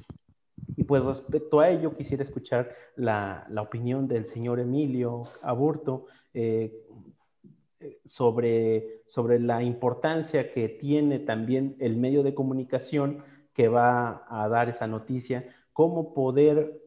Y 0.77 0.85
pues 0.85 1.05
respecto 1.05 1.61
a 1.61 1.71
ello, 1.71 1.95
quisiera 1.95 2.23
escuchar 2.23 2.75
la, 2.97 3.47
la 3.49 3.62
opinión 3.62 4.07
del 4.07 4.27
señor 4.27 4.61
Emilio 4.61 5.25
Aburto 5.41 6.07
eh, 6.35 6.85
sobre, 8.05 9.03
sobre 9.07 9.39
la 9.39 9.62
importancia 9.62 10.53
que 10.53 10.69
tiene 10.69 11.19
también 11.19 11.77
el 11.79 11.97
medio 11.97 12.23
de 12.23 12.35
comunicación 12.35 13.23
que 13.53 13.69
va 13.69 14.27
a 14.29 14.49
dar 14.49 14.69
esa 14.69 14.87
noticia, 14.87 15.47
cómo 15.73 16.15
poder 16.15 16.81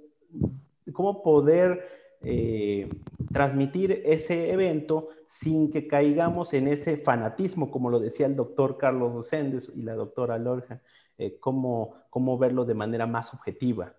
cómo 0.94 1.24
poder 1.24 1.88
eh, 2.22 2.90
transmitir 3.32 4.04
ese 4.06 4.52
evento 4.52 5.10
sin 5.28 5.72
que 5.72 5.88
caigamos 5.88 6.54
en 6.54 6.68
ese 6.68 6.98
fanatismo, 6.98 7.72
como 7.72 7.90
lo 7.90 8.00
decía 8.00 8.26
el 8.26 8.36
doctor 8.36 8.78
Carlos 8.78 9.14
Rosendes 9.14 9.72
y 9.76 9.84
la 9.84 9.94
doctora 9.94 10.38
Lorja, 10.38 10.82
eh, 11.18 11.38
cómo, 11.40 11.96
cómo 12.10 12.38
verlo 12.38 12.66
de 12.66 12.74
manera 12.74 13.06
más 13.06 13.34
objetiva. 13.34 13.94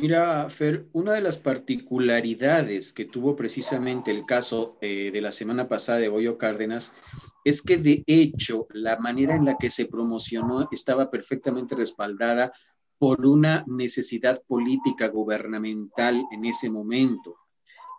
Mira, 0.00 0.50
Fer, 0.50 0.86
una 0.92 1.12
de 1.12 1.20
las 1.20 1.38
particularidades 1.38 2.92
que 2.92 3.04
tuvo 3.04 3.36
precisamente 3.36 4.10
el 4.10 4.26
caso 4.26 4.76
eh, 4.80 5.10
de 5.12 5.20
la 5.20 5.30
semana 5.30 5.68
pasada 5.68 5.98
de 5.98 6.08
Goyo 6.08 6.36
Cárdenas 6.36 6.92
es 7.44 7.62
que 7.62 7.76
de 7.76 8.02
hecho 8.08 8.66
la 8.70 8.98
manera 8.98 9.36
en 9.36 9.44
la 9.44 9.56
que 9.56 9.70
se 9.70 9.86
promocionó 9.86 10.68
estaba 10.72 11.12
perfectamente 11.12 11.76
respaldada 11.76 12.52
por 12.98 13.24
una 13.24 13.64
necesidad 13.68 14.42
política 14.48 15.06
gubernamental 15.08 16.24
en 16.32 16.44
ese 16.44 16.68
momento. 16.70 17.36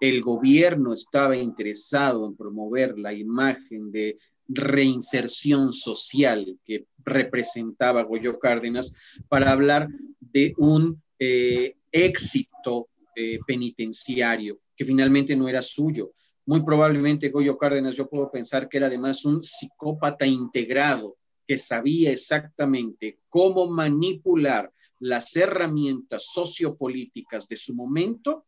El 0.01 0.21
gobierno 0.21 0.91
estaba 0.91 1.37
interesado 1.37 2.27
en 2.27 2.35
promover 2.35 2.99
la 2.99 3.13
imagen 3.13 3.89
de 3.91 4.17
reinserción 4.49 5.71
social 5.71 6.59
que 6.65 6.87
representaba 7.05 8.03
Goyo 8.03 8.37
Cárdenas 8.37 8.93
para 9.29 9.53
hablar 9.53 9.87
de 10.19 10.53
un 10.57 11.01
eh, 11.19 11.75
éxito 11.91 12.89
eh, 13.15 13.39
penitenciario 13.45 14.59
que 14.75 14.85
finalmente 14.85 15.35
no 15.35 15.47
era 15.47 15.61
suyo. 15.61 16.13
Muy 16.45 16.63
probablemente 16.63 17.29
Goyo 17.29 17.57
Cárdenas, 17.57 17.95
yo 17.95 18.09
puedo 18.09 18.29
pensar 18.29 18.67
que 18.67 18.77
era 18.77 18.87
además 18.87 19.25
un 19.25 19.41
psicópata 19.41 20.25
integrado 20.25 21.17
que 21.47 21.57
sabía 21.57 22.11
exactamente 22.11 23.19
cómo 23.29 23.67
manipular 23.67 24.71
las 24.99 25.35
herramientas 25.35 26.27
sociopolíticas 26.33 27.47
de 27.47 27.55
su 27.55 27.73
momento 27.73 28.45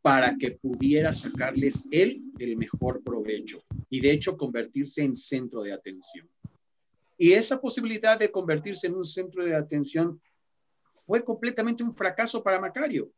para 0.00 0.36
que 0.36 0.52
pudiera 0.52 1.12
sacarles 1.12 1.84
él 1.90 2.22
el 2.38 2.56
mejor 2.56 3.02
provecho 3.02 3.62
y 3.90 4.00
de 4.00 4.12
hecho 4.12 4.36
convertirse 4.36 5.02
en 5.02 5.16
centro 5.16 5.62
de 5.62 5.72
atención. 5.72 6.28
Y 7.16 7.32
esa 7.32 7.60
posibilidad 7.60 8.18
de 8.18 8.30
convertirse 8.30 8.86
en 8.86 8.94
un 8.94 9.04
centro 9.04 9.44
de 9.44 9.56
atención 9.56 10.20
fue 11.06 11.24
completamente 11.24 11.82
un 11.82 11.92
fracaso 11.92 12.42
para 12.42 12.60
Macario. 12.60 13.10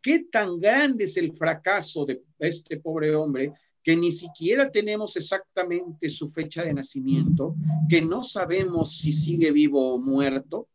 ¿Qué 0.00 0.26
tan 0.30 0.58
grande 0.58 1.04
es 1.04 1.16
el 1.16 1.32
fracaso 1.32 2.04
de 2.04 2.22
este 2.38 2.78
pobre 2.78 3.14
hombre 3.14 3.52
que 3.82 3.96
ni 3.96 4.12
siquiera 4.12 4.70
tenemos 4.70 5.16
exactamente 5.16 6.08
su 6.08 6.30
fecha 6.30 6.64
de 6.64 6.74
nacimiento, 6.74 7.56
que 7.88 8.00
no 8.00 8.22
sabemos 8.22 8.96
si 8.96 9.12
sigue 9.12 9.50
vivo 9.50 9.94
o 9.94 9.98
muerto, 9.98 10.68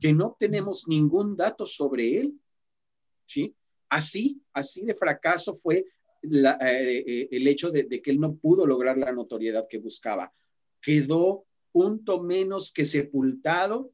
que 0.00 0.12
no 0.12 0.36
tenemos 0.38 0.86
ningún 0.86 1.36
dato 1.36 1.66
sobre 1.66 2.20
él. 2.20 2.40
¿sí? 3.26 3.54
Así, 3.88 4.40
así 4.52 4.84
de 4.84 4.94
fracaso 4.94 5.56
fue 5.56 5.86
eh, 6.22 7.28
el 7.30 7.48
hecho 7.48 7.70
de, 7.70 7.88
que 8.00 8.10
él 8.10 8.20
no 8.20 8.36
pudo 8.36 8.64
lograr 8.64 8.96
la 8.96 9.12
notoriedad 9.12 9.66
que 9.68 9.78
buscaba. 9.78 10.32
Quedó 10.80 11.44
punto 11.72 12.22
menos 12.22 12.72
que 12.72 12.84
sepultado 12.84 13.90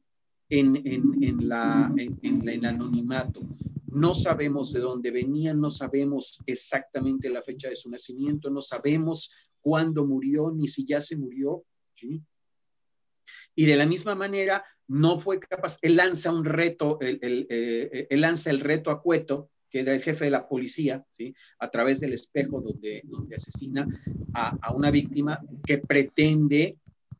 en, 0.49 0.81
en, 0.85 1.47
la, 1.47 1.93
en, 1.95 2.49
el 2.49 2.65
anonimato. 2.65 3.41
No 3.87 4.13
sabemos 4.13 4.73
de 4.73 4.79
dónde 4.79 5.11
venía, 5.11 5.53
no 5.53 5.71
sabemos 5.71 6.39
exactamente 6.45 7.29
la 7.29 7.43
fecha 7.43 7.69
de 7.69 7.75
su 7.75 7.89
nacimiento, 7.89 8.49
no 8.49 8.61
sabemos 8.61 9.31
cuándo 9.61 10.05
murió, 10.05 10.51
ni 10.51 10.67
si 10.67 10.85
ya 10.85 11.01
se 11.01 11.15
murió. 11.15 11.63
¿sí? 11.95 12.21
Y 13.55 13.65
de 13.65 13.75
la 13.75 13.85
misma 13.85 14.15
manera, 14.15 14.63
no 14.87 15.19
fue 15.19 15.39
capaz, 15.39 15.77
él 15.81 15.95
lanza 15.95 16.31
un 16.31 16.45
reto, 16.45 16.97
él, 17.01 17.19
eh, 17.21 18.07
lanza 18.11 18.49
el 18.49 18.59
reto 18.59 18.89
a 18.89 19.01
Cueto, 19.01 19.51
que 19.69 19.81
era 19.81 19.93
el 19.93 20.01
jefe 20.01 20.25
de 20.25 20.31
la 20.31 20.47
policía, 20.47 21.05
¿sí? 21.11 21.35
a 21.59 21.69
través 21.69 21.99
del 21.99 22.13
espejo 22.13 22.59
donde, 22.59 23.01
donde 23.05 23.35
asesina 23.35 23.87
a, 24.33 24.57
a, 24.61 24.73
una 24.73 24.89
víctima 24.89 25.39
que 25.63 25.77
pretende 25.77 26.77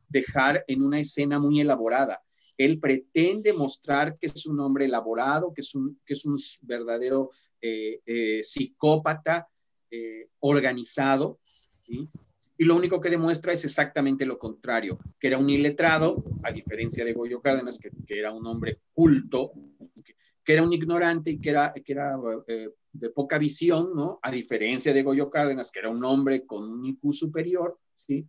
dejar 0.07 0.63
en 0.67 0.81
una 0.81 0.99
escena 0.99 1.39
muy 1.39 1.61
elaborada. 1.61 2.23
Él 2.59 2.79
pretende 2.79 3.53
mostrar 3.53 4.19
que 4.19 4.27
es 4.27 4.45
un 4.45 4.59
hombre 4.59 4.85
elaborado, 4.85 5.51
que 5.53 5.61
es 5.61 5.73
un, 5.73 5.99
que 6.05 6.13
es 6.13 6.25
un 6.25 6.37
verdadero 6.61 7.31
eh, 7.59 8.01
eh, 8.05 8.43
psicópata 8.43 9.47
organizado, 10.41 11.39
¿sí? 11.83 12.07
y 12.59 12.65
lo 12.65 12.75
único 12.75 12.99
que 12.99 13.09
demuestra 13.09 13.53
es 13.53 13.63
exactamente 13.63 14.25
lo 14.25 14.37
contrario, 14.37 14.99
que 15.17 15.27
era 15.27 15.37
un 15.37 15.49
iletrado, 15.49 16.21
a 16.43 16.51
diferencia 16.51 17.05
de 17.05 17.13
Goyo 17.13 17.41
Cárdenas, 17.41 17.79
que, 17.79 18.19
era 18.19 18.33
un 18.33 18.45
hombre 18.45 18.81
culto, 18.93 19.53
que, 20.43 20.53
era 20.53 20.61
un 20.61 20.73
ignorante 20.73 21.31
y 21.31 21.39
que 21.39 21.51
era, 21.51 21.73
que 21.73 21.93
era 21.93 22.17
eh, 22.47 22.69
de 22.91 23.09
poca 23.11 23.37
visión, 23.37 23.95
¿no? 23.95 24.19
A 24.21 24.29
diferencia 24.29 24.93
de 24.93 25.03
Goyo 25.03 25.29
Cárdenas, 25.29 25.71
que 25.71 25.79
era 25.79 25.89
un 25.89 26.03
hombre 26.03 26.45
con 26.45 26.69
un 26.69 26.85
IQ 26.85 27.13
superior, 27.13 27.79
¿sí? 27.95 28.27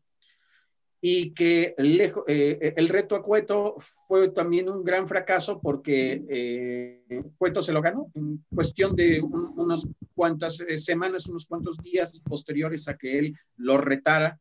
Y 1.00 1.32
que 1.32 1.74
lejos, 1.78 2.24
eh, 2.26 2.74
el 2.76 2.88
reto 2.88 3.16
a 3.16 3.22
Cueto 3.22 3.76
fue 4.06 4.30
también 4.30 4.68
un 4.68 4.84
gran 4.84 5.08
fracaso 5.08 5.58
porque 5.60 6.22
eh, 6.28 7.24
Cueto 7.38 7.62
se 7.62 7.72
lo 7.72 7.80
ganó 7.80 8.10
en 8.14 8.44
cuestión 8.54 8.94
de 8.94 9.22
unas 9.22 9.86
cuantas 10.14 10.60
eh, 10.60 10.78
semanas, 10.78 11.26
unos 11.26 11.46
cuantos 11.46 11.78
días 11.78 12.20
posteriores 12.22 12.86
a 12.88 12.98
que 12.98 13.18
él 13.18 13.34
lo 13.56 13.78
retara 13.78 14.38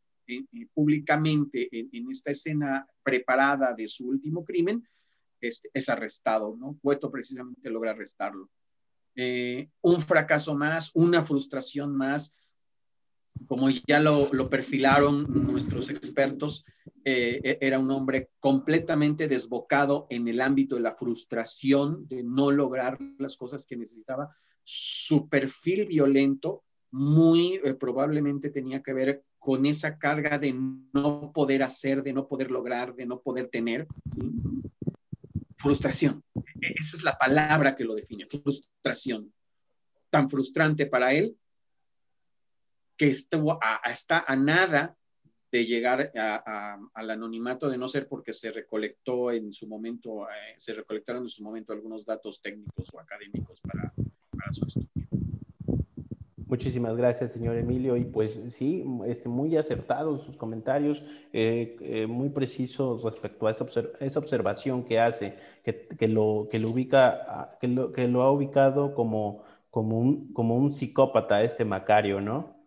públicamente 0.76 1.68
en, 1.72 2.12
esta 2.12 2.30
escena 2.30 2.86
preparada 3.02 3.74
de 3.74 3.88
su 3.88 4.10
último 4.10 4.46
crimen, 4.46 4.88
este, 5.42 5.72
es 5.74 5.90
arrestado, 5.90 6.56
¿no? 6.56 6.78
Cueto 6.84 7.10
precisamente 7.10 7.68
logra 7.72 7.92
arrestarlo. 7.92 8.48
un 9.16 10.02
fracaso 10.02 10.54
más, 10.54 10.92
una 10.94 11.24
frustración 11.26 11.96
más, 11.96 12.32
como 13.48 13.70
ya 13.70 14.00
lo, 14.00 14.30
perfilaron 14.50 15.26
nuestros 15.28 15.90
expertos, 15.90 16.66
eh, 17.04 17.40
e-, 17.44 17.58
era 17.62 17.80
un 17.80 17.92
hombre 17.92 18.30
completamente 18.40 19.28
desbocado 19.28 20.08
en 20.10 20.28
el 20.28 20.42
ámbito 20.42 20.76
de 20.76 20.82
la 20.82 20.94
frustración, 20.94 22.08
de 22.08 22.24
no 22.24 22.52
lograr 22.52 23.00
las 23.18 23.38
cosas 23.38 23.66
que 23.66 23.78
necesitaba. 23.78 24.36
Su 24.64 25.30
perfil 25.30 25.86
violento 25.86 26.64
muy 26.92 27.56
eh, 27.64 27.74
probablemente 27.74 28.50
tenía 28.50 28.82
que 28.82 28.94
ver 28.94 29.24
con 29.38 29.66
esa 29.66 29.98
carga 29.98 30.38
de 30.38 30.54
no 30.54 31.32
poder 31.34 31.64
hacer, 31.64 32.04
de 32.04 32.14
no 32.14 32.28
poder 32.28 32.52
lograr, 32.52 32.94
de 32.96 33.06
no 33.06 33.20
poder 33.20 33.48
tener. 33.48 33.88
Frustración. 35.58 36.24
E-, 36.36 36.74
esa 36.76 36.98
es 36.98 37.04
la 37.04 37.18
palabra 37.18 37.76
que 37.76 37.86
lo 37.86 37.96
define, 37.96 38.28
frustración. 38.28 39.34
Tan 40.10 40.30
frustrante 40.30 40.86
para 40.86 41.14
él 41.14 41.36
que 43.00 43.08
estuvo 43.08 43.58
está 43.90 44.26
a 44.28 44.36
nada 44.36 44.94
de 45.50 45.66
llegar 45.66 46.12
al 46.14 47.10
anonimato 47.10 47.70
de 47.70 47.78
no 47.78 47.88
ser 47.88 48.10
porque 48.10 48.34
se 48.34 48.52
recolectó 48.52 49.32
en 49.32 49.54
su 49.54 49.68
momento, 49.68 50.28
eh, 50.30 50.56
se 50.58 50.74
recolectaron 50.74 51.24
en 51.24 51.30
su 51.30 51.42
momento 51.42 51.72
algunos 51.72 52.06
datos 52.06 52.42
técnicos 52.42 52.90
o 52.94 53.00
académicos 53.00 53.62
para, 53.62 53.94
su 54.52 54.66
estudio. 54.66 54.88
Muchísimas 56.46 56.98
gracias, 56.98 57.32
señor 57.32 57.56
Emilio. 57.56 57.96
Y 57.96 58.04
pues 58.04 58.38
sí, 58.50 58.84
este, 59.08 59.30
muy 59.30 59.56
acertados 59.56 60.26
sus 60.26 60.36
comentarios, 60.36 61.02
eh, 61.32 61.78
eh, 61.80 62.06
muy 62.06 62.30
precisos 62.30 63.02
respecto 63.04 63.48
a 63.48 63.52
esa, 63.52 63.66
esa 64.02 64.20
observación 64.20 64.84
que 64.84 65.00
hace, 65.00 65.36
que, 65.64 65.88
que, 65.88 66.10
lo, 66.10 66.50
que, 66.52 66.60
lo 66.60 66.70
ubica, 66.70 67.58
que 67.62 67.70
lo, 67.70 67.94
que 67.94 68.10
lo 68.10 68.24
ha 68.24 68.32
ubicado 68.32 68.94
como, 68.94 69.46
como, 69.70 70.00
un, 70.00 70.34
como 70.34 70.58
un 70.58 70.74
psicópata, 70.74 71.44
este 71.44 71.64
Macario, 71.64 72.20
¿no? 72.20 72.59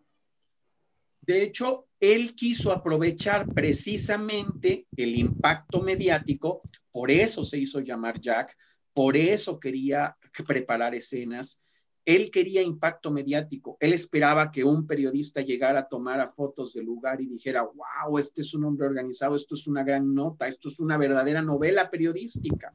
De 1.22 1.42
hecho, 1.42 1.86
él 2.00 2.34
quiso 2.34 2.72
aprovechar 2.72 3.46
precisamente 3.54 4.86
el 4.96 5.16
impacto 5.16 5.80
mediático, 5.80 6.62
por 6.90 7.12
eso 7.12 7.44
se 7.44 7.58
hizo 7.58 7.78
llamar 7.78 8.20
Jack, 8.20 8.56
por 8.92 9.16
eso 9.16 9.60
quería 9.60 10.16
preparar 10.46 10.94
escenas. 10.96 11.62
Él 12.04 12.32
quería 12.32 12.60
impacto 12.60 13.12
mediático. 13.12 13.76
Él 13.78 13.92
esperaba 13.92 14.50
que 14.50 14.64
un 14.64 14.84
periodista 14.88 15.40
llegara 15.40 15.80
a 15.80 15.88
tomar 15.88 16.32
fotos 16.34 16.74
del 16.74 16.86
lugar 16.86 17.20
y 17.20 17.28
dijera, 17.28 17.62
wow, 17.62 18.18
este 18.18 18.40
es 18.40 18.52
un 18.54 18.64
hombre 18.64 18.88
organizado, 18.88 19.36
esto 19.36 19.54
es 19.54 19.68
una 19.68 19.84
gran 19.84 20.12
nota, 20.12 20.48
esto 20.48 20.68
es 20.68 20.80
una 20.80 20.98
verdadera 20.98 21.40
novela 21.40 21.88
periodística. 21.88 22.74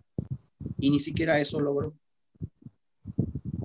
Y 0.79 0.89
ni 0.89 1.01
siquiera 1.01 1.37
eso 1.41 1.59
logró. 1.59 1.93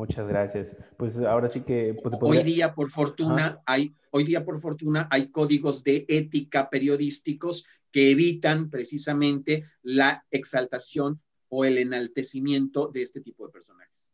Muchas 0.03 0.27
gracias. 0.27 0.75
Pues 0.97 1.17
ahora 1.17 1.49
sí 1.49 1.61
que... 1.61 1.95
Pues, 2.03 2.17
Hoy 2.21 2.43
día, 2.43 2.75
por 2.75 2.91
fortuna, 2.91 3.63
hay, 3.65 3.95
hoy 4.11 4.25
día, 4.25 4.45
por 4.45 4.59
fortuna, 4.59 5.07
hay 5.13 5.31
códigos 5.31 5.85
de 5.85 6.07
ética 6.09 6.71
periodísticos 6.71 7.69
que 7.93 8.11
evitan 8.11 8.69
precisamente 8.69 9.65
la 9.81 10.27
exaltación 10.33 11.21
o 11.49 11.65
el 11.65 11.79
enaltecimiento 11.79 12.89
de 12.89 13.03
este 13.03 13.21
tipo 13.21 13.47
de 13.47 13.53
personajes. 13.53 14.13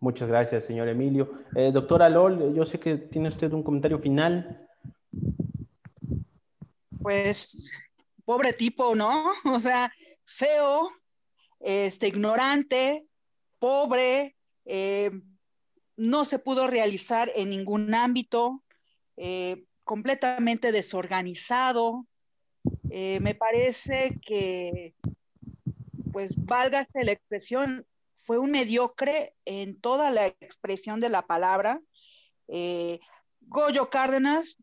Muchas 0.00 0.28
gracias, 0.28 0.66
señor 0.66 0.88
Emilio. 0.88 1.32
Eh, 1.54 1.72
doctora 1.72 2.10
Lol, 2.10 2.54
yo 2.54 2.66
sé 2.66 2.78
que 2.78 2.98
tiene 2.98 3.30
usted 3.30 3.50
un 3.54 3.62
comentario 3.62 4.00
final. 4.00 4.68
Pues, 7.00 7.72
pobre 8.26 8.52
tipo, 8.52 8.94
¿no? 8.94 9.32
O 9.50 9.58
sea, 9.58 9.90
feo, 10.26 10.90
este, 11.58 12.08
ignorante, 12.08 13.06
pobre, 13.58 14.36
eh, 14.64 15.10
no 15.96 16.24
se 16.24 16.38
pudo 16.38 16.66
realizar 16.66 17.30
en 17.34 17.50
ningún 17.50 17.94
ámbito, 17.94 18.62
eh, 19.16 19.64
completamente 19.84 20.72
desorganizado. 20.72 22.06
Eh, 22.90 23.20
me 23.20 23.34
parece 23.34 24.18
que, 24.24 24.94
pues, 26.12 26.44
válgase 26.44 27.04
la 27.04 27.12
expresión, 27.12 27.86
fue 28.12 28.38
un 28.38 28.50
mediocre 28.50 29.34
en 29.44 29.80
toda 29.80 30.10
la 30.10 30.26
expresión 30.26 31.00
de 31.00 31.08
la 31.08 31.26
palabra. 31.26 31.80
Goyo 33.40 33.90
Cárdenas 33.90 34.56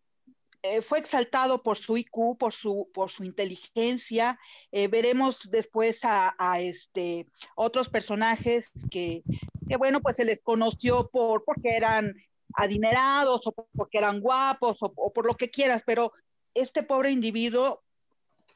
fue 0.82 1.00
exaltado 1.00 1.64
por 1.64 1.78
su 1.78 1.98
IQ, 1.98 2.38
por 2.38 2.54
su, 2.54 2.90
por 2.94 3.10
su 3.10 3.24
inteligencia. 3.24 4.40
veremos 4.72 5.50
después 5.50 6.04
a, 6.04 6.36
a, 6.38 6.60
este, 6.60 7.28
otros 7.56 7.90
personajes 7.90 8.70
que 8.92 9.24
que 9.70 9.78
bueno, 9.78 10.02
pues 10.02 10.16
se 10.18 10.26
les 10.26 10.42
conoció 10.42 11.10
por, 11.10 11.46
porque 11.46 11.78
eran 11.78 12.16
adinerados 12.56 13.46
o 13.46 13.52
porque 13.52 14.00
eran 14.00 14.20
guapos 14.20 14.80
o, 14.82 15.14
por 15.14 15.26
lo 15.26 15.38
que 15.38 15.52
quieras, 15.52 15.84
pero 15.86 16.12
este 16.56 16.82
pobre 16.82 17.12
individuo, 17.12 17.84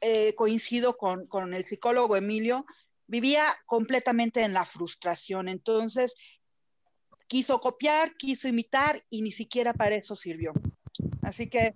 eh, 0.00 0.34
coincido 0.34 0.96
con, 0.96 1.26
con 1.28 1.54
el 1.54 1.64
psicólogo 1.64 2.16
Emilio, 2.16 2.66
vivía 3.06 3.44
completamente 3.64 4.42
en 4.42 4.52
la 4.52 4.64
frustración. 4.64 5.48
Entonces, 5.48 6.16
quiso 7.28 7.60
copiar, 7.60 8.16
quiso 8.16 8.48
imitar 8.48 9.00
y 9.08 9.22
ni 9.22 9.30
siquiera 9.30 9.72
para 9.72 9.94
eso 9.94 10.16
sirvió. 10.16 10.52
Así 11.24 11.48
que 11.48 11.74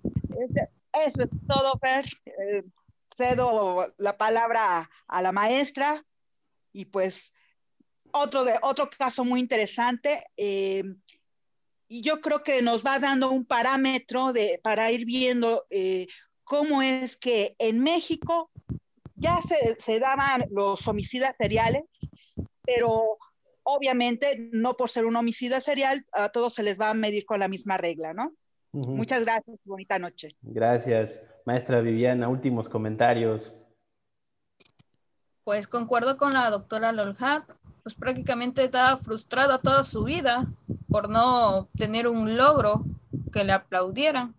eso 1.07 1.23
es 1.23 1.31
todo, 1.47 1.79
Fer. 1.81 2.07
Eh, 2.27 2.65
cedo 3.15 3.93
la 3.97 4.17
palabra 4.17 4.91
a 5.09 5.23
la 5.23 5.33
maestra 5.33 6.05
y 6.73 6.85
pues 6.85 7.33
otro, 8.13 8.45
de, 8.45 8.55
otro 8.63 8.89
caso 8.97 9.25
muy 9.25 9.41
interesante, 9.41 10.25
eh, 10.37 10.85
y 11.89 12.03
yo 12.03 12.21
creo 12.21 12.43
que 12.43 12.63
nos 12.63 12.85
va 12.85 12.99
dando 12.99 13.31
un 13.31 13.45
parámetro 13.45 14.33
de, 14.33 14.61
para 14.63 14.91
ir 14.91 15.05
viendo 15.05 15.67
eh, 15.71 16.07
cómo 16.45 16.83
es 16.83 17.17
que 17.17 17.57
en 17.59 17.81
México 17.81 18.51
ya 19.17 19.39
se, 19.39 19.77
se, 19.81 19.99
daban 19.99 20.45
los 20.51 20.87
homicidas 20.87 21.35
seriales, 21.39 21.85
pero 22.63 23.19
obviamente 23.63 24.37
no 24.53 24.77
por 24.77 24.91
ser 24.91 25.07
un 25.07 25.17
homicida 25.17 25.61
serial, 25.61 26.07
a 26.13 26.29
todos 26.29 26.55
se 26.55 26.63
les 26.63 26.79
va 26.79 26.91
a 26.91 26.95
medir 26.95 27.25
con 27.25 27.41
la 27.41 27.49
misma 27.49 27.79
regla, 27.79 28.15
¿no? 28.15 28.35
Muchas 28.87 29.25
gracias, 29.25 29.59
bonita 29.65 29.99
noche. 29.99 30.37
Gracias, 30.43 31.21
maestra 31.45 31.81
Viviana, 31.81 32.29
últimos 32.29 32.69
comentarios. 32.69 33.53
Pues 35.45 35.67
concuerdo 35.67 36.17
con 36.17 36.33
la 36.33 36.51
doctora 36.51 36.93
Lolhat 36.93 37.43
pues 37.89 37.95
prácticamente 37.95 38.65
estaba 38.65 38.99
frustrada 38.99 39.63
toda 39.63 39.83
su 39.83 40.05
vida 40.05 40.47
por 40.91 41.09
no 41.09 41.69
tener 41.79 42.07
un 42.07 42.37
logro 42.37 42.85
que 43.33 43.45
le 43.45 43.53
aplaudieran. 43.55 44.35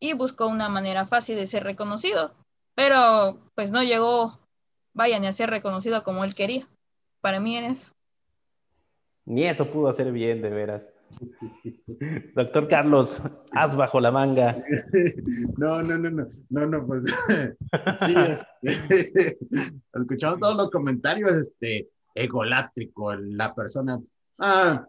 Y 0.00 0.14
buscó 0.14 0.48
una 0.48 0.68
manera 0.68 1.04
fácil 1.04 1.36
de 1.36 1.46
ser 1.46 1.62
reconocido, 1.62 2.34
pero 2.74 3.38
pues 3.54 3.70
no 3.70 3.84
llegó, 3.84 4.32
vaya, 4.92 5.20
ni 5.20 5.28
a 5.28 5.32
ser 5.32 5.48
reconocido 5.48 6.02
como 6.02 6.24
él 6.24 6.34
quería. 6.34 6.68
Para 7.20 7.38
mí 7.38 7.56
eres. 7.56 7.94
Ni 9.24 9.46
eso 9.46 9.70
pudo 9.70 9.88
hacer 9.88 10.10
bien, 10.10 10.42
de 10.42 10.50
veras. 10.50 10.82
Doctor 12.34 12.68
Carlos, 12.68 13.22
haz 13.52 13.76
bajo 13.76 14.00
la 14.00 14.10
manga. 14.10 14.56
No, 15.56 15.82
no, 15.82 15.98
no, 15.98 16.10
no, 16.10 16.28
no, 16.50 16.66
no, 16.66 16.86
pues 16.86 17.02
sí, 18.62 18.62
escuchando 19.94 20.38
todos 20.38 20.56
los 20.56 20.70
comentarios, 20.70 21.32
este, 21.32 21.88
egolátrico, 22.14 23.14
la 23.14 23.54
persona, 23.54 24.00
ah, 24.38 24.86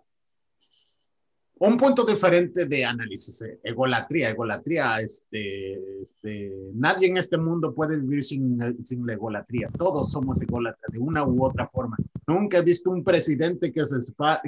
un 1.60 1.78
punto 1.78 2.06
diferente 2.06 2.68
de 2.68 2.86
análisis, 2.86 3.42
eh, 3.42 3.60
egolatría, 3.64 4.30
egolatría, 4.30 5.00
este, 5.00 6.02
este, 6.04 6.52
nadie 6.74 7.08
en 7.08 7.18
este 7.18 7.38
mundo 7.38 7.74
puede 7.74 7.98
vivir 7.98 8.24
sin, 8.24 8.60
sin 8.84 9.06
la 9.06 9.14
egolatría, 9.14 9.70
todos 9.78 10.12
somos 10.12 10.42
ególatras 10.42 10.92
de 10.92 11.00
una 11.00 11.26
u 11.26 11.44
otra 11.44 11.66
forma. 11.68 11.98
Nunca 12.28 12.60
he 12.60 12.64
visto 12.64 12.92
un 12.92 13.04
presidente 13.04 13.72
que 13.72 13.86
se, 13.86 13.96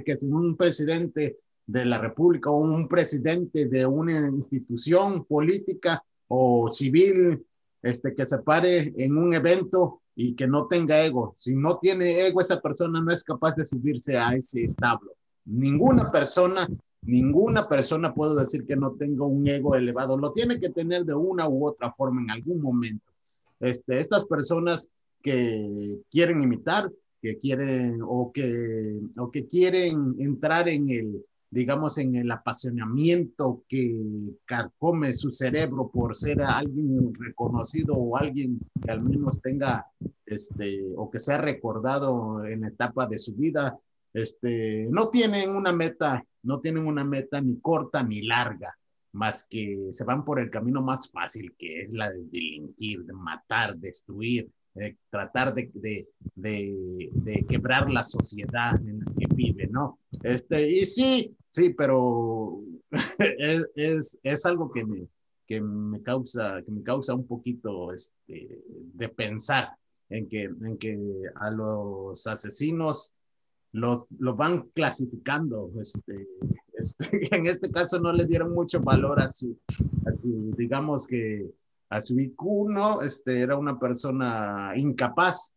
que 0.05 0.12
es 0.12 0.23
un 0.23 0.55
presidente 0.55 1.38
de 1.69 1.86
la 1.86 1.99
República 1.99 2.49
o 2.49 2.58
un 2.58 2.88
presidente 2.88 3.67
de 3.67 3.86
una 3.86 4.27
institución 4.27 5.23
política 5.25 6.03
o 6.27 6.71
civil 6.71 7.45
este, 7.84 8.15
que 8.15 8.25
se 8.25 8.39
pare 8.39 8.91
en 8.97 9.17
un 9.17 9.34
evento 9.34 10.01
y 10.15 10.36
que 10.36 10.47
no 10.47 10.67
tenga 10.67 11.05
ego. 11.05 11.36
Si 11.38 11.55
no 11.55 11.77
tiene 11.77 12.27
ego, 12.27 12.41
esa 12.41 12.60
persona 12.60 13.01
no 13.01 13.12
es 13.12 13.23
capaz 13.23 13.55
de 13.55 13.67
subirse 13.67 14.17
a 14.17 14.34
ese 14.34 14.63
establo. 14.63 15.12
Ninguna 15.45 16.12
persona, 16.12 16.67
ninguna 17.03 17.69
persona 17.69 18.15
puedo 18.15 18.36
decir 18.36 18.65
que 18.65 18.75
no 18.75 18.93
tenga 18.93 19.25
un 19.25 19.47
ego 19.47 19.75
elevado. 19.75 20.17
Lo 20.17 20.32
tiene 20.32 20.60
que 20.60 20.69
tener 20.69 21.05
de 21.05 21.13
una 21.13 21.47
u 21.47 21.67
otra 21.67 21.91
forma 21.91 22.21
en 22.21 22.32
algún 22.32 22.62
momento. 22.62 23.12
Este, 23.60 23.99
estas 23.99 24.25
personas 24.25 24.89
que 25.21 26.01
quieren 26.10 26.41
imitar, 26.41 26.91
que 27.21 27.38
quieren 27.39 27.99
o 28.01 28.32
que, 28.32 29.01
o 29.17 29.29
que 29.29 29.45
quieren 29.45 30.15
entrar 30.19 30.67
en 30.67 30.89
el, 30.89 31.25
digamos, 31.51 31.97
en 31.97 32.15
el 32.15 32.31
apasionamiento 32.31 33.63
que 33.67 33.97
carcome 34.45 35.13
su 35.13 35.31
cerebro 35.31 35.89
por 35.89 36.15
ser 36.15 36.41
alguien 36.41 37.13
reconocido 37.15 37.95
o 37.95 38.17
alguien 38.17 38.59
que 38.81 38.91
al 38.91 39.01
menos 39.01 39.41
tenga, 39.41 39.88
este, 40.25 40.93
o 40.95 41.09
que 41.09 41.19
sea 41.19 41.39
recordado 41.39 42.45
en 42.45 42.65
etapa 42.65 43.07
de 43.07 43.17
su 43.17 43.33
vida, 43.33 43.77
este, 44.13 44.88
no 44.91 45.09
tienen 45.09 45.55
una 45.55 45.71
meta, 45.71 46.23
no 46.43 46.59
tienen 46.59 46.85
una 46.85 47.03
meta 47.03 47.41
ni 47.41 47.59
corta 47.59 48.03
ni 48.03 48.21
larga, 48.21 48.77
más 49.12 49.47
que 49.47 49.89
se 49.91 50.03
van 50.03 50.23
por 50.23 50.39
el 50.39 50.51
camino 50.51 50.81
más 50.81 51.09
fácil, 51.12 51.55
que 51.57 51.81
es 51.81 51.93
la 51.93 52.12
de 52.12 52.23
delinquir, 52.31 53.03
de 53.05 53.13
matar, 53.13 53.75
destruir, 53.77 54.49
tratar 55.10 55.53
de, 55.53 55.69
de, 55.73 56.08
de, 56.36 57.10
de, 57.12 57.45
quebrar 57.47 57.89
la 57.89 58.03
sociedad 58.03 58.79
en 58.82 58.99
la 58.99 59.05
que 59.17 59.36
vive, 59.36 59.67
¿no? 59.67 59.99
Este, 60.23 60.69
y 60.69 60.86
sí, 60.86 61.36
sí, 61.49 61.73
pero 61.73 62.62
es, 63.19 63.69
es, 63.75 64.19
es, 64.23 64.45
algo 64.45 64.71
que 64.71 64.86
me, 64.86 65.08
que 65.47 65.62
me, 65.62 66.01
causa, 66.01 66.62
que 66.63 66.71
me 66.71 66.84
causa 66.84 67.13
un 67.13 67.27
poquito 67.27 67.91
este, 67.91 68.63
de 68.93 69.10
pensar 69.10 69.69
en 70.10 70.27
que, 70.27 70.43
en 70.43 70.77
que 70.77 70.97
a 71.35 71.52
los 71.52 72.25
asesinos 72.27 73.13
los, 73.71 74.08
los 74.17 74.35
van 74.35 74.69
clasificando. 74.73 75.71
Este, 75.79 76.27
este, 76.73 77.27
en 77.35 77.48
este 77.48 77.71
caso 77.71 78.00
no 78.00 78.13
le 78.13 78.25
dieron 78.25 78.54
mucho 78.54 78.79
valor 78.79 79.21
a 79.21 79.31
su, 79.31 79.58
a 80.06 80.15
su 80.15 80.54
digamos 80.58 81.08
que 81.08 81.50
a 81.90 82.02
su 82.02 82.19
IQ, 82.19 82.69
¿no? 82.69 83.02
Este, 83.02 83.42
era 83.42 83.58
una 83.58 83.79
persona 83.79 84.71
incapaz, 84.75 85.54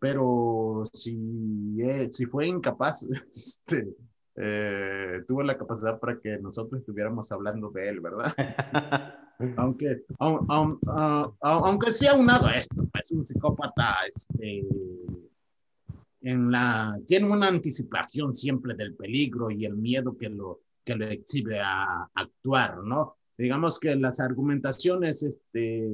pero 0.00 0.84
si, 0.92 1.76
eh, 1.80 2.08
si 2.12 2.26
fue 2.26 2.46
incapaz, 2.46 3.06
este, 3.34 3.96
eh, 4.36 5.22
tuvo 5.26 5.42
la 5.42 5.56
capacidad 5.56 5.98
para 5.98 6.20
que 6.20 6.38
nosotros 6.38 6.80
estuviéramos 6.80 7.30
hablando 7.32 7.70
de 7.70 7.88
él, 7.88 8.00
¿verdad? 8.00 8.32
aunque, 9.56 10.04
aunque 10.18 11.92
sea 11.92 12.14
unado 12.14 12.48
a 12.48 12.56
esto, 12.56 12.86
es 13.00 13.10
un 13.12 13.24
psicópata, 13.24 13.96
este, 14.14 14.66
en 16.22 16.50
la, 16.50 16.98
tiene 17.06 17.30
una 17.30 17.48
anticipación 17.48 18.34
siempre 18.34 18.74
del 18.74 18.94
peligro 18.94 19.50
y 19.50 19.64
el 19.64 19.76
miedo 19.76 20.16
que 20.16 20.28
lo, 20.28 20.60
que 20.84 20.96
lo 20.96 21.06
exhibe 21.06 21.60
a 21.60 22.08
actuar, 22.14 22.78
¿no? 22.82 23.16
Digamos 23.36 23.78
que 23.78 23.96
las 23.96 24.20
argumentaciones, 24.20 25.22
este, 25.22 25.88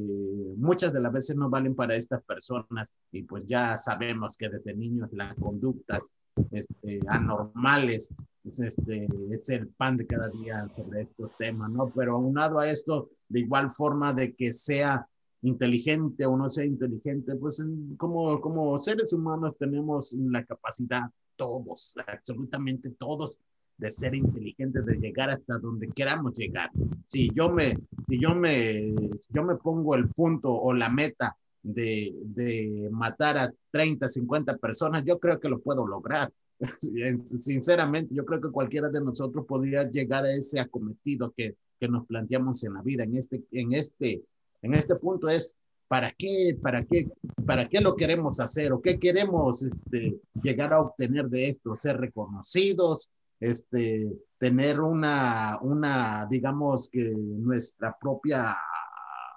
muchas 0.56 0.92
de 0.92 1.00
las 1.00 1.12
veces 1.12 1.36
no 1.36 1.48
valen 1.48 1.74
para 1.74 1.96
estas 1.96 2.22
personas 2.22 2.92
y 3.12 3.22
pues 3.22 3.44
ya 3.46 3.76
sabemos 3.76 4.36
que 4.36 4.48
desde 4.48 4.74
niños 4.74 5.08
las 5.12 5.34
conductas 5.34 6.12
este, 6.50 7.00
anormales 7.08 8.12
es, 8.44 8.60
este, 8.60 9.08
es 9.30 9.48
el 9.48 9.68
pan 9.68 9.96
de 9.96 10.06
cada 10.06 10.28
día 10.28 10.68
sobre 10.68 11.02
estos 11.02 11.36
temas, 11.36 11.70
¿no? 11.70 11.90
Pero 11.94 12.16
aunado 12.16 12.58
a 12.58 12.70
esto, 12.70 13.10
de 13.28 13.40
igual 13.40 13.70
forma 13.70 14.12
de 14.12 14.34
que 14.34 14.52
sea 14.52 15.06
inteligente 15.42 16.26
o 16.26 16.36
no 16.36 16.50
sea 16.50 16.64
inteligente, 16.64 17.34
pues 17.36 17.66
como, 17.96 18.40
como 18.40 18.78
seres 18.78 19.12
humanos 19.12 19.56
tenemos 19.56 20.12
la 20.12 20.44
capacidad, 20.44 21.10
todos, 21.36 21.94
absolutamente 22.06 22.90
todos, 22.90 23.38
de 23.80 23.90
ser 23.90 24.14
inteligentes, 24.14 24.84
de 24.84 24.98
llegar 24.98 25.30
hasta 25.30 25.58
donde 25.58 25.88
queramos 25.88 26.34
llegar. 26.34 26.70
Si 27.06 27.30
yo 27.34 27.50
me, 27.50 27.76
si 28.06 28.20
yo 28.20 28.34
me, 28.34 28.94
yo 29.30 29.42
me 29.42 29.56
pongo 29.56 29.94
el 29.94 30.08
punto 30.08 30.52
o 30.52 30.72
la 30.74 30.90
meta 30.90 31.36
de, 31.62 32.14
de 32.24 32.88
matar 32.92 33.38
a 33.38 33.50
30, 33.70 34.06
50 34.06 34.58
personas, 34.58 35.04
yo 35.04 35.18
creo 35.18 35.40
que 35.40 35.48
lo 35.48 35.60
puedo 35.60 35.86
lograr. 35.86 36.32
Sinceramente, 37.24 38.14
yo 38.14 38.24
creo 38.24 38.40
que 38.40 38.50
cualquiera 38.50 38.90
de 38.90 39.02
nosotros 39.02 39.46
podría 39.46 39.90
llegar 39.90 40.24
a 40.24 40.32
ese 40.32 40.60
acometido 40.60 41.32
que, 41.36 41.56
que 41.78 41.88
nos 41.88 42.06
planteamos 42.06 42.62
en 42.64 42.74
la 42.74 42.82
vida. 42.82 43.04
En 43.04 43.16
este, 43.16 43.42
en 43.50 43.72
este, 43.72 44.22
en 44.62 44.74
este 44.74 44.94
punto 44.96 45.28
es 45.28 45.56
¿para 45.90 46.12
qué, 46.12 46.56
para 46.62 46.84
qué, 46.84 47.10
para 47.44 47.68
qué 47.68 47.80
lo 47.80 47.96
queremos 47.96 48.38
hacer 48.38 48.72
o 48.72 48.80
qué 48.80 49.00
queremos 49.00 49.64
este, 49.64 50.20
llegar 50.40 50.72
a 50.72 50.80
obtener 50.80 51.28
de 51.28 51.48
esto? 51.48 51.74
Ser 51.74 51.96
reconocidos, 51.96 53.08
este, 53.40 54.12
tener 54.38 54.80
una, 54.80 55.58
una, 55.62 56.26
digamos 56.26 56.88
que 56.88 57.02
nuestra 57.02 57.96
propia, 57.98 58.56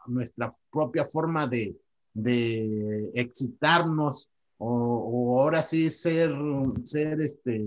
nuestra 0.07 0.49
propia 0.69 1.05
forma 1.05 1.47
de, 1.47 1.79
de 2.13 3.11
excitarnos 3.15 4.29
o, 4.57 5.41
ahora 5.41 5.61
sí 5.61 5.89
ser, 5.89 6.31
ser 6.83 7.19
este, 7.21 7.65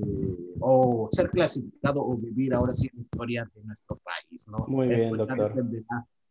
o 0.61 1.09
ser 1.11 1.30
clasificado 1.30 2.03
o 2.03 2.16
vivir 2.16 2.55
ahora 2.55 2.72
sí 2.72 2.89
en 2.91 2.99
la 2.99 3.03
historia 3.03 3.51
de 3.55 3.64
nuestro 3.64 3.99
país, 3.99 4.47
¿no? 4.49 4.66
Muy 4.68 4.89
bien, 4.89 5.16
doctor. 5.16 5.55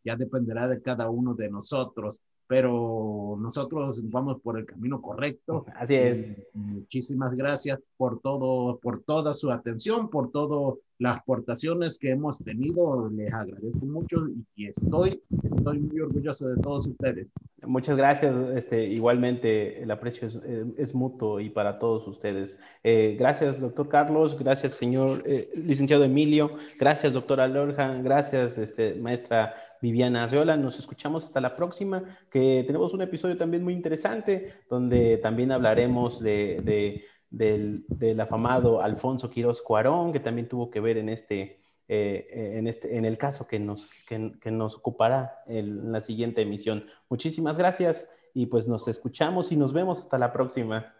ya 0.04 0.16
dependerá 0.16 0.66
de 0.66 0.80
cada 0.80 1.08
uno 1.10 1.34
de 1.34 1.50
nosotros 1.50 2.20
pero 2.48 3.36
nosotros 3.40 4.00
vamos 4.10 4.40
por 4.40 4.58
el 4.58 4.66
camino 4.66 5.00
correcto. 5.00 5.66
Así 5.76 5.94
es. 5.94 6.26
Muchísimas 6.54 7.32
gracias 7.34 7.80
por 7.96 8.20
todo, 8.20 8.78
por 8.78 9.02
toda 9.02 9.32
su 9.32 9.50
atención, 9.50 10.08
por 10.10 10.30
todas 10.30 10.78
las 10.98 11.18
aportaciones 11.18 11.98
que 11.98 12.10
hemos 12.10 12.38
tenido. 12.38 13.10
Les 13.10 13.32
agradezco 13.32 13.84
mucho 13.84 14.26
y 14.54 14.66
estoy, 14.66 15.22
estoy 15.42 15.78
muy 15.80 16.00
orgulloso 16.00 16.48
de 16.48 16.56
todos 16.62 16.86
ustedes. 16.86 17.26
Muchas 17.66 17.96
gracias. 17.96 18.34
Este, 18.54 18.86
igualmente, 18.86 19.82
el 19.82 19.90
aprecio 19.90 20.28
es, 20.28 20.38
es 20.76 20.94
mutuo 20.94 21.40
y 21.40 21.50
para 21.50 21.78
todos 21.78 22.06
ustedes. 22.06 22.54
Eh, 22.84 23.16
gracias, 23.18 23.60
doctor 23.60 23.88
Carlos. 23.88 24.38
Gracias, 24.38 24.74
señor 24.74 25.22
eh, 25.26 25.50
licenciado 25.56 26.04
Emilio. 26.04 26.52
Gracias, 26.78 27.12
doctora 27.12 27.48
Lorja. 27.48 27.94
Gracias, 28.02 28.56
este, 28.56 28.94
maestra 28.94 29.54
Viviana 29.86 30.24
Azeola. 30.24 30.56
Nos 30.56 30.80
escuchamos 30.80 31.24
hasta 31.24 31.40
la 31.40 31.54
próxima, 31.54 32.02
que 32.28 32.64
tenemos 32.66 32.92
un 32.92 33.02
episodio 33.02 33.36
también 33.36 33.62
muy 33.62 33.72
interesante, 33.72 34.52
donde 34.68 35.18
también 35.18 35.52
hablaremos 35.52 36.20
de, 36.20 37.04
del, 37.30 38.20
afamado 38.20 38.82
Alfonso 38.82 39.30
Quiroz 39.30 39.62
Cuarón, 39.62 40.12
que 40.12 40.18
también 40.18 40.48
tuvo 40.48 40.70
que 40.72 40.80
ver 40.80 40.96
en 40.98 41.08
este, 41.08 41.60
eh, 41.86 42.54
en, 42.58 42.66
este, 42.66 42.96
en 42.96 43.04
el 43.04 43.16
caso 43.16 43.46
que 43.46 43.60
nos, 43.60 43.88
que, 44.08 44.50
nos 44.50 44.74
ocupará 44.74 45.38
en 45.46 45.92
la 45.92 46.00
siguiente 46.00 46.42
emisión. 46.42 46.86
Muchísimas 47.08 47.56
gracias 47.56 48.08
y 48.34 48.46
pues 48.46 48.66
nos 48.66 48.88
escuchamos 48.88 49.52
y 49.52 49.56
nos 49.56 49.72
vemos 49.72 50.00
hasta 50.00 50.18
la 50.18 50.32
próxima. 50.32 50.95